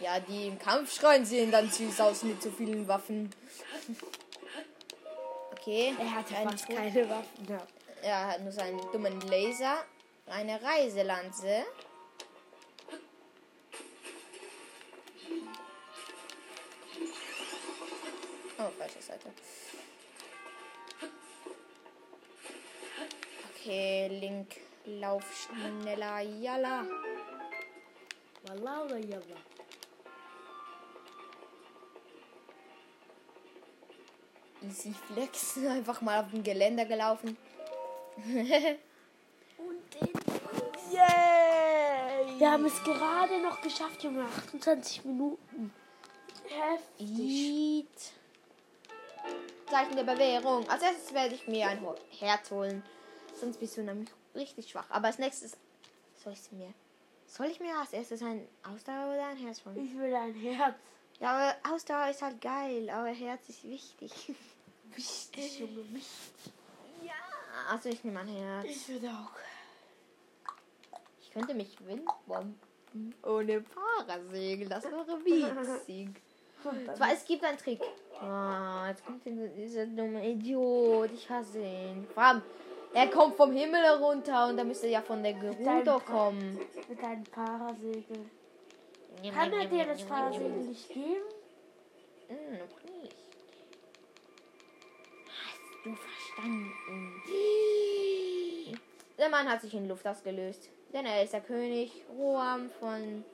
Ja, 0.00 0.20
die 0.20 0.48
im 0.48 0.58
Kampf 0.58 0.94
schreien 0.94 1.24
sehen 1.24 1.50
dann 1.50 1.70
süß 1.70 2.00
aus 2.00 2.22
mit 2.24 2.42
so 2.42 2.50
vielen 2.50 2.86
Waffen. 2.86 3.32
Okay. 5.52 5.94
Er 5.98 6.14
hat 6.16 6.28
fast 6.28 6.68
keine 6.68 7.08
Waffen 7.08 7.46
gehabt. 7.46 7.72
Er 8.02 8.26
hat 8.26 8.40
nur 8.42 8.52
seinen 8.52 8.78
dummen 8.92 9.20
Laser. 9.22 9.84
Eine 10.26 10.60
Reiselanze. 10.62 11.64
Seite. 19.16 19.32
Okay, 23.54 24.08
Link, 24.08 24.56
lauf 24.84 25.24
schneller, 25.34 26.20
jalla. 26.20 26.86
Wallah 28.46 28.84
oder 28.84 28.98
Jalla? 28.98 29.36
Easy 34.62 34.92
Flex, 34.92 35.58
einfach 35.68 36.00
mal 36.00 36.20
auf 36.20 36.30
dem 36.30 36.42
Geländer 36.42 36.84
gelaufen. 36.84 37.36
Und 38.16 39.94
den. 39.94 40.12
Yay! 40.92 42.38
Wir 42.38 42.50
haben 42.50 42.66
es 42.66 42.82
gerade 42.84 43.40
noch 43.42 43.60
geschafft, 43.60 44.02
Junge. 44.04 44.24
28 44.24 45.04
Minuten. 45.04 45.72
Heftig. 46.44 47.18
Eat. 47.18 48.12
Zeichen 49.66 49.96
der 49.96 50.04
Bewährung. 50.04 50.68
Als 50.68 50.82
erstes 50.82 51.12
werde 51.12 51.34
ich 51.34 51.46
mir 51.48 51.68
ein 51.68 51.84
Herz 52.18 52.50
holen. 52.50 52.82
Sonst 53.38 53.58
bist 53.58 53.76
du 53.76 53.82
nämlich 53.82 54.10
richtig 54.34 54.70
schwach. 54.70 54.86
Aber 54.90 55.06
als 55.08 55.18
nächstes 55.18 55.56
soll 56.22 56.32
ich 56.32 56.52
mir. 56.52 56.72
Soll 57.26 57.46
ich 57.46 57.60
mir 57.60 57.76
als 57.78 57.92
erstes 57.92 58.22
ein 58.22 58.46
Ausdauer 58.62 59.14
oder 59.14 59.26
ein 59.26 59.36
Herz 59.36 59.64
holen? 59.64 59.84
Ich 59.84 59.98
will 59.98 60.14
ein 60.14 60.34
Herz. 60.34 60.76
Ja, 61.20 61.30
aber 61.30 61.74
Ausdauer 61.74 62.08
ist 62.10 62.22
halt 62.22 62.40
geil, 62.40 62.88
aber 62.90 63.08
Herz 63.08 63.48
ist 63.48 63.64
wichtig. 63.64 64.12
Wichtig, 64.94 65.58
Junge. 65.58 65.84
Wichtig. 65.92 66.52
ja. 67.04 67.12
Also 67.70 67.88
ich 67.88 68.04
nehme 68.04 68.20
ein 68.20 68.28
Herz. 68.28 68.66
Ich 68.68 68.88
würde 68.88 69.08
auch. 69.10 69.32
Ich 71.20 71.30
könnte 71.32 71.54
mich 71.54 71.76
windbomben. 71.84 72.60
Ohne 73.22 73.60
Parasegel. 73.60 74.68
Das 74.68 74.84
wäre 74.84 75.06
witzig. 75.24 76.22
Zwar, 76.94 77.12
es 77.12 77.24
gibt 77.24 77.44
einen 77.44 77.58
Trick. 77.58 77.80
Oh, 78.22 78.86
jetzt 78.88 79.04
kommt 79.04 79.22
dieser, 79.24 79.86
dumme 79.86 80.26
Idiot. 80.28 81.10
Ich 81.12 81.28
hasse 81.28 81.60
ihn. 81.60 82.06
Vor 82.14 82.22
allem, 82.22 82.42
er 82.94 83.08
kommt 83.08 83.36
vom 83.36 83.52
Himmel 83.52 83.82
herunter 83.82 84.48
und 84.48 84.56
da 84.56 84.64
müsste 84.64 84.88
ja 84.88 85.02
von 85.02 85.22
der 85.22 85.34
Gerudo 85.34 86.00
kommen. 86.00 86.58
Mit 86.88 87.02
einem 87.04 87.24
Parasegel. 87.24 88.30
Kann 89.34 89.52
er 89.52 89.66
dir 89.66 89.84
das 89.84 90.02
Parasegel 90.02 90.50
nicht 90.50 90.88
geben? 90.88 91.24
Hm, 92.28 92.58
noch 92.58 92.82
nicht. 92.84 93.16
Hast 95.28 95.84
du 95.84 95.94
verstanden? 95.94 97.22
Der 99.18 99.28
Mann 99.28 99.48
hat 99.48 99.60
sich 99.60 99.74
in 99.74 99.88
Luft 99.88 100.06
ausgelöst. 100.06 100.70
Denn 100.92 101.04
er 101.04 101.22
ist 101.22 101.32
der 101.32 101.40
König 101.40 102.04
Roam 102.16 102.70
von, 102.70 103.24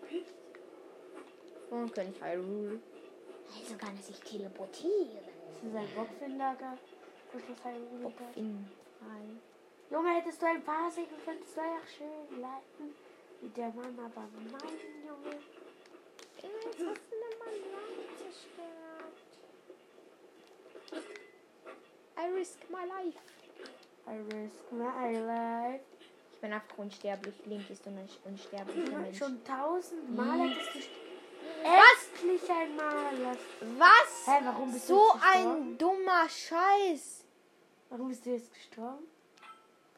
von 1.69 1.93
König 1.93 2.15
Hyrule. 2.21 2.81
Also 3.61 3.77
kann 3.77 3.97
er 3.97 4.03
sich 4.03 4.19
teleportieren. 4.21 5.25
Das 5.47 5.57
ist 5.57 5.77
ein 5.77 5.89
Bockfinlager. 5.95 6.79
Wo 7.33 7.39
das 7.39 7.65
ein 7.65 7.87
Unikat? 7.93 8.37
In 8.37 8.69
Hyrule. 9.01 9.41
Junge, 9.91 10.15
hättest 10.17 10.41
du 10.41 10.47
ein 10.47 10.63
Parasegel, 10.63 11.19
könntest 11.25 11.57
du 11.57 11.61
ja 11.61 11.81
schön 11.87 12.41
leiten. 12.41 12.95
Wie 13.41 13.49
der 13.49 13.69
Mann, 13.69 13.99
aber 13.99 14.27
nein, 14.33 14.79
Junge. 15.07 15.37
Jetzt 16.37 16.67
hast 16.67 16.79
du 16.79 16.85
den 16.85 17.35
Mann 17.39 17.59
lang 17.73 17.93
zerstört. 18.17 19.17
I 22.17 22.35
risk 22.35 22.59
my 22.71 22.85
life. 22.87 23.19
I 24.07 24.17
risk 24.35 24.73
my 24.73 25.19
life. 25.19 25.85
Ich 26.35 26.41
bin 26.41 26.53
einfach 26.53 26.79
unsterblich. 26.79 27.35
Link 27.47 27.71
ist 27.71 27.87
un 27.87 27.99
unsterblicher 28.25 28.99
Mensch. 28.99 29.19
Schon 29.19 29.45
tausendmal 29.45 30.49
hättest 30.49 30.75
du. 30.75 31.02
Endlich 32.23 32.51
einmal. 32.51 33.37
Was? 33.79 34.27
Hä, 34.27 34.41
warum 34.45 34.73
bist 34.73 34.89
du 34.89 34.95
so 34.95 35.03
jetzt 35.03 35.23
gestorben? 35.23 35.73
ein 35.73 35.79
dummer 35.79 36.29
Scheiß. 36.29 37.25
Warum 37.91 38.09
bist 38.09 38.27
du 38.27 38.31
jetzt 38.31 38.53
gestorben? 38.53 39.05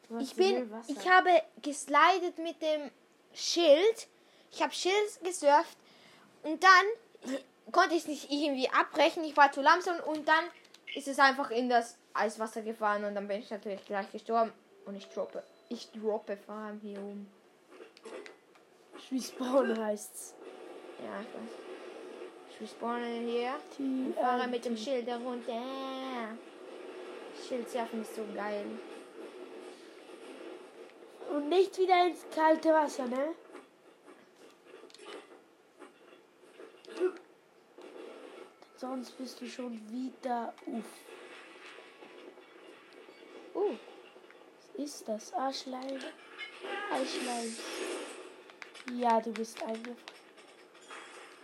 Du 0.09 0.17
Ich 0.17 0.35
bin, 0.35 0.71
ich 0.87 1.09
habe 1.09 1.29
geslidet 1.61 2.37
mit 2.37 2.61
dem 2.61 2.89
Schild. 3.33 4.07
Ich 4.51 4.61
habe 4.61 4.73
Schild 4.73 5.23
gesurft 5.23 5.77
und 6.43 6.63
dann 6.63 7.31
konnte 7.71 7.95
ich 7.95 8.01
es 8.01 8.07
nicht 8.07 8.31
irgendwie 8.31 8.69
abbrechen. 8.69 9.23
Ich 9.23 9.35
war 9.37 9.51
zu 9.51 9.61
langsam 9.61 9.99
und 10.01 10.27
dann 10.27 10.45
ist 10.95 11.07
es 11.07 11.19
einfach 11.19 11.51
in 11.51 11.69
das 11.69 11.97
Eiswasser 12.13 12.61
gefahren 12.61 13.03
und 13.03 13.15
dann 13.15 13.27
bin 13.27 13.39
ich 13.39 13.49
natürlich 13.49 13.85
gleich 13.85 14.11
gestorben 14.11 14.51
und 14.85 14.95
ich 14.95 15.07
droppe. 15.09 15.43
Ich 15.69 15.91
droppe 15.91 16.37
vor 16.37 16.55
allem 16.55 16.79
hier 16.79 16.99
oben. 16.99 17.29
Respawn 19.11 19.77
heißt's. 19.77 20.33
Ja, 21.03 21.21
ich 21.21 21.27
weiß. 21.27 21.64
Ich 22.55 22.61
respawne 22.61 23.05
hier 23.05 23.53
und 23.79 24.15
fahre 24.15 24.43
ähm, 24.43 24.51
mit 24.51 24.63
dem 24.63 24.77
Schild 24.77 25.05
herunter. 25.07 25.61
Schild 27.47 27.69
surfen 27.69 28.01
ist 28.01 28.15
so 28.15 28.23
geil. 28.33 28.65
Und 31.29 31.49
nicht 31.49 31.77
wieder 31.77 32.07
ins 32.07 32.25
kalte 32.33 32.69
Wasser, 32.69 33.07
ne? 33.07 33.35
Sonst 38.77 39.17
bist 39.17 39.41
du 39.41 39.47
schon 39.47 39.81
wieder 39.91 40.53
uff. 40.65 40.85
Uh, 43.53 43.75
Was 44.57 44.85
ist 44.85 45.07
das? 45.07 45.33
Arschleim. 45.33 45.99
Eischleim. 46.91 47.55
Ja, 48.97 49.19
du 49.19 49.33
bist 49.33 49.61
eingefallen. 49.61 50.24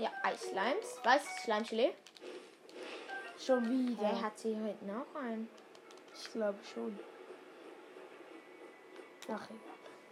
Ja, 0.02 0.10
Eislimes. 0.24 1.00
Weißes 1.04 1.44
Schleimgelee. 1.44 1.94
Schon 3.40 3.70
wieder. 3.70 4.02
Wer 4.02 4.22
hat 4.22 4.40
sie 4.40 4.56
heute 4.56 4.86
noch 4.86 5.16
einen? 5.16 5.48
Ich 6.16 6.32
glaube 6.32 6.58
schon. 6.74 6.98
Ach. 9.32 9.48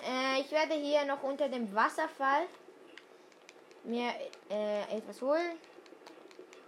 Äh, 0.06 0.42
ich 0.42 0.52
werde 0.52 0.76
hier 0.76 1.06
noch 1.06 1.24
unter 1.24 1.50
dem 1.50 1.74
Wasserfall 1.74 2.46
mir 3.84 4.14
äh, 4.50 4.98
etwas 4.98 5.22
holen. 5.22 5.58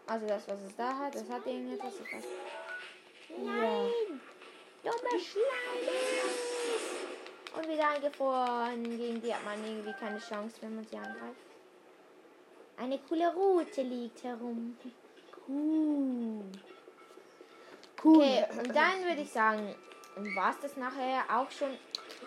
Also 0.07 0.25
das, 0.25 0.47
was 0.47 0.61
es 0.61 0.75
da 0.75 0.97
hat, 0.97 1.15
das 1.15 1.29
hat 1.29 1.45
irgendetwas. 1.45 1.93
Ich 1.93 2.13
weiß. 2.13 2.25
Ja. 3.29 3.87
Dumme 4.83 5.19
Schleimes! 5.19 6.41
Und 7.55 7.67
wieder 7.67 7.89
eingefroren. 7.89 8.83
Gegen 8.83 9.21
die 9.21 9.33
hat 9.33 9.45
man 9.45 9.63
irgendwie 9.63 9.93
keine 9.93 10.19
Chance, 10.19 10.55
wenn 10.61 10.75
man 10.75 10.85
sie 10.85 10.97
angreift. 10.97 11.50
Eine 12.81 12.97
coole 12.97 13.31
Route 13.31 13.83
liegt 13.83 14.23
herum. 14.23 14.75
Cool. 15.47 16.43
Cool. 18.03 18.23
Okay, 18.23 18.45
und 18.57 18.75
dann 18.75 19.03
würde 19.05 19.21
ich 19.21 19.29
sagen, 19.29 19.75
war 20.35 20.49
es 20.49 20.59
das 20.61 20.77
nachher 20.77 21.23
auch 21.29 21.51
schon. 21.51 21.77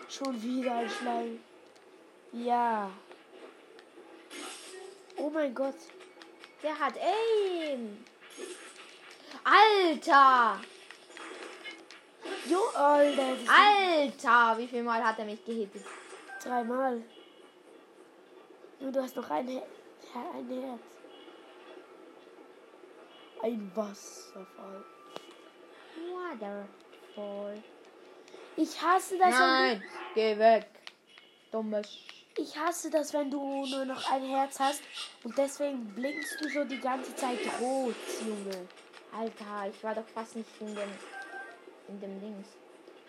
Schon 0.08 0.40
wieder 0.40 0.76
ein 0.76 0.88
Schleim. 0.88 1.40
Ja. 2.32 2.88
Oh 5.16 5.28
mein 5.28 5.52
Gott. 5.52 5.74
Der 6.62 6.78
hat 6.78 6.94
Aim! 6.98 8.04
Alter! 9.42 10.60
Jo, 12.48 12.60
Alter. 12.74 13.36
Alter! 13.48 14.58
Wie 14.58 14.68
viel 14.68 14.84
Mal 14.84 15.02
hat 15.02 15.18
er 15.18 15.24
mich 15.24 15.44
gehittet? 15.44 15.84
Dreimal. 16.42 17.02
Und 18.78 18.94
du 18.94 19.02
hast 19.02 19.16
noch 19.16 19.28
ein, 19.30 19.62
Ja, 20.14 20.30
ein 20.32 20.48
Herz. 20.48 20.80
Ein 23.42 23.72
Wasserfall. 23.74 24.84
Waterfall. 26.12 27.62
Ich 28.56 28.80
hasse 28.80 29.18
das. 29.18 29.32
Wenn 29.32 29.38
Nein, 29.38 29.82
geh 30.14 30.38
weg. 30.38 30.66
Dummes. 31.50 31.88
du, 32.36 32.42
ich 32.42 32.56
hasse 32.56 32.90
das, 32.90 33.12
wenn 33.12 33.30
du 33.30 33.66
nur 33.66 33.84
noch 33.84 34.10
ein 34.10 34.22
Herz 34.22 34.58
hast 34.60 34.82
und 35.24 35.36
deswegen 35.36 35.86
blinkst 35.94 36.40
du 36.40 36.48
so 36.48 36.64
die 36.64 36.80
ganze 36.80 37.14
Zeit 37.14 37.38
rot, 37.60 37.94
Junge. 38.20 38.68
Alter, 39.16 39.68
ich 39.70 39.82
war 39.84 39.94
doch 39.94 40.06
fast 40.08 40.36
nicht 40.36 40.48
in 40.60 40.74
dem. 40.74 40.90
in 41.88 42.00
dem 42.00 42.20
Dings. 42.20 42.48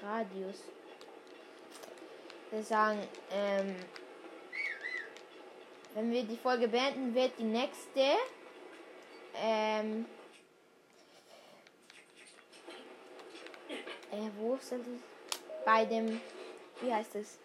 Radius. 0.02 0.64
Würde 2.52 2.64
sagen, 2.64 3.00
ähm. 3.32 3.76
Wenn 5.96 6.12
wir 6.12 6.24
die 6.24 6.36
Folge 6.38 6.68
beenden, 6.68 7.16
wird 7.16 7.32
die 7.40 7.44
nächste. 7.44 8.18
Ähm. 9.34 10.06
Äh, 14.12 14.30
wo 14.38 14.56
ist 14.56 14.74
das? 14.74 14.80
Bei 15.66 15.86
dem. 15.86 16.20
Wie 16.82 16.94
heißt 16.94 17.16
es? 17.16 17.40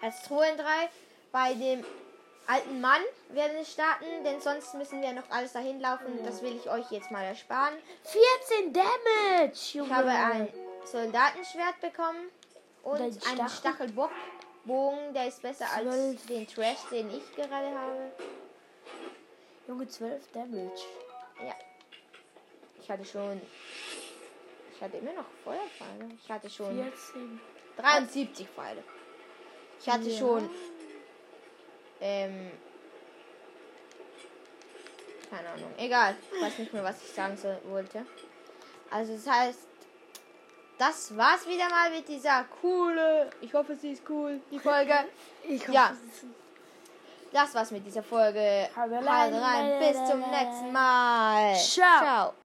Als 0.00 0.22
Truhen 0.22 0.56
3. 0.56 0.64
Bei 1.32 1.52
dem 1.54 1.84
alten 2.46 2.80
Mann 2.80 3.02
werden 3.30 3.56
wir 3.56 3.64
starten, 3.64 4.06
denn 4.24 4.40
sonst 4.40 4.72
müssen 4.74 5.02
wir 5.02 5.12
noch 5.12 5.28
alles 5.30 5.52
dahin 5.52 5.80
laufen. 5.80 6.24
Das 6.24 6.42
will 6.42 6.56
ich 6.56 6.70
euch 6.70 6.90
jetzt 6.92 7.10
mal 7.10 7.24
ersparen. 7.24 7.74
14 8.50 8.72
Damage, 8.72 9.58
Junge. 9.72 9.88
Ich 9.88 9.94
habe 9.94 10.10
ein 10.10 10.48
Soldatenschwert 10.84 11.80
bekommen 11.80 12.28
und 12.84 13.00
Und 13.00 13.26
ein 13.26 13.40
einen 13.40 13.48
Stachel- 13.48 13.90
Stachelbockbogen, 14.64 15.14
der 15.14 15.28
ist 15.28 15.42
besser 15.42 15.66
als 15.72 15.82
Zwölf. 15.84 16.26
den 16.26 16.46
Trash, 16.46 16.78
den 16.90 17.10
ich 17.10 17.34
gerade 17.34 17.68
habe. 17.78 18.12
Junge, 19.66 19.86
12 19.88 20.32
Damage. 20.32 20.80
Ja. 21.44 21.54
Ich 22.80 22.90
hatte 22.90 23.04
schon. 23.04 23.40
Ich 24.74 24.82
hatte 24.82 24.96
immer 24.98 25.12
noch 25.12 25.26
Feuerpfeile. 25.44 26.08
Ich 26.22 26.30
hatte 26.30 26.48
schon 26.48 26.82
14. 26.82 27.40
73 27.76 28.48
Pfeile. 28.48 28.82
Ich 29.80 29.88
hatte 29.88 30.08
Ja. 30.08 30.18
schon. 30.18 30.50
Ähm. 32.00 32.50
Keine 35.28 35.48
Ahnung. 35.50 35.74
Egal. 35.76 36.16
Ich 36.32 36.42
weiß 36.42 36.58
nicht 36.58 36.72
mehr, 36.72 36.84
was 36.84 37.02
ich 37.02 37.10
sagen 37.10 37.36
soll, 37.36 37.58
wollte. 37.64 38.06
Also, 38.90 39.14
das 39.14 39.26
heißt. 39.26 39.67
Das 40.78 41.16
war's 41.16 41.46
wieder 41.46 41.68
mal 41.68 41.90
mit 41.90 42.08
dieser 42.08 42.44
coole. 42.62 43.30
Ich 43.40 43.52
hoffe, 43.52 43.76
sie 43.76 43.92
ist 43.92 44.02
cool. 44.08 44.40
Die 44.50 44.58
Folge. 44.70 44.94
Ich 45.48 45.62
hoffe, 45.62 45.72
Ja. 45.72 45.92
Das 47.32 47.54
war's 47.54 47.70
mit 47.72 47.84
dieser 47.84 48.02
Folge. 48.02 48.68
Rein. 48.74 49.34
rein. 49.34 49.78
Bis 49.80 49.96
zum 50.08 50.20
nächsten 50.30 50.72
Mal. 50.72 51.54
Ciao. 51.56 51.98
Ciao. 52.00 52.34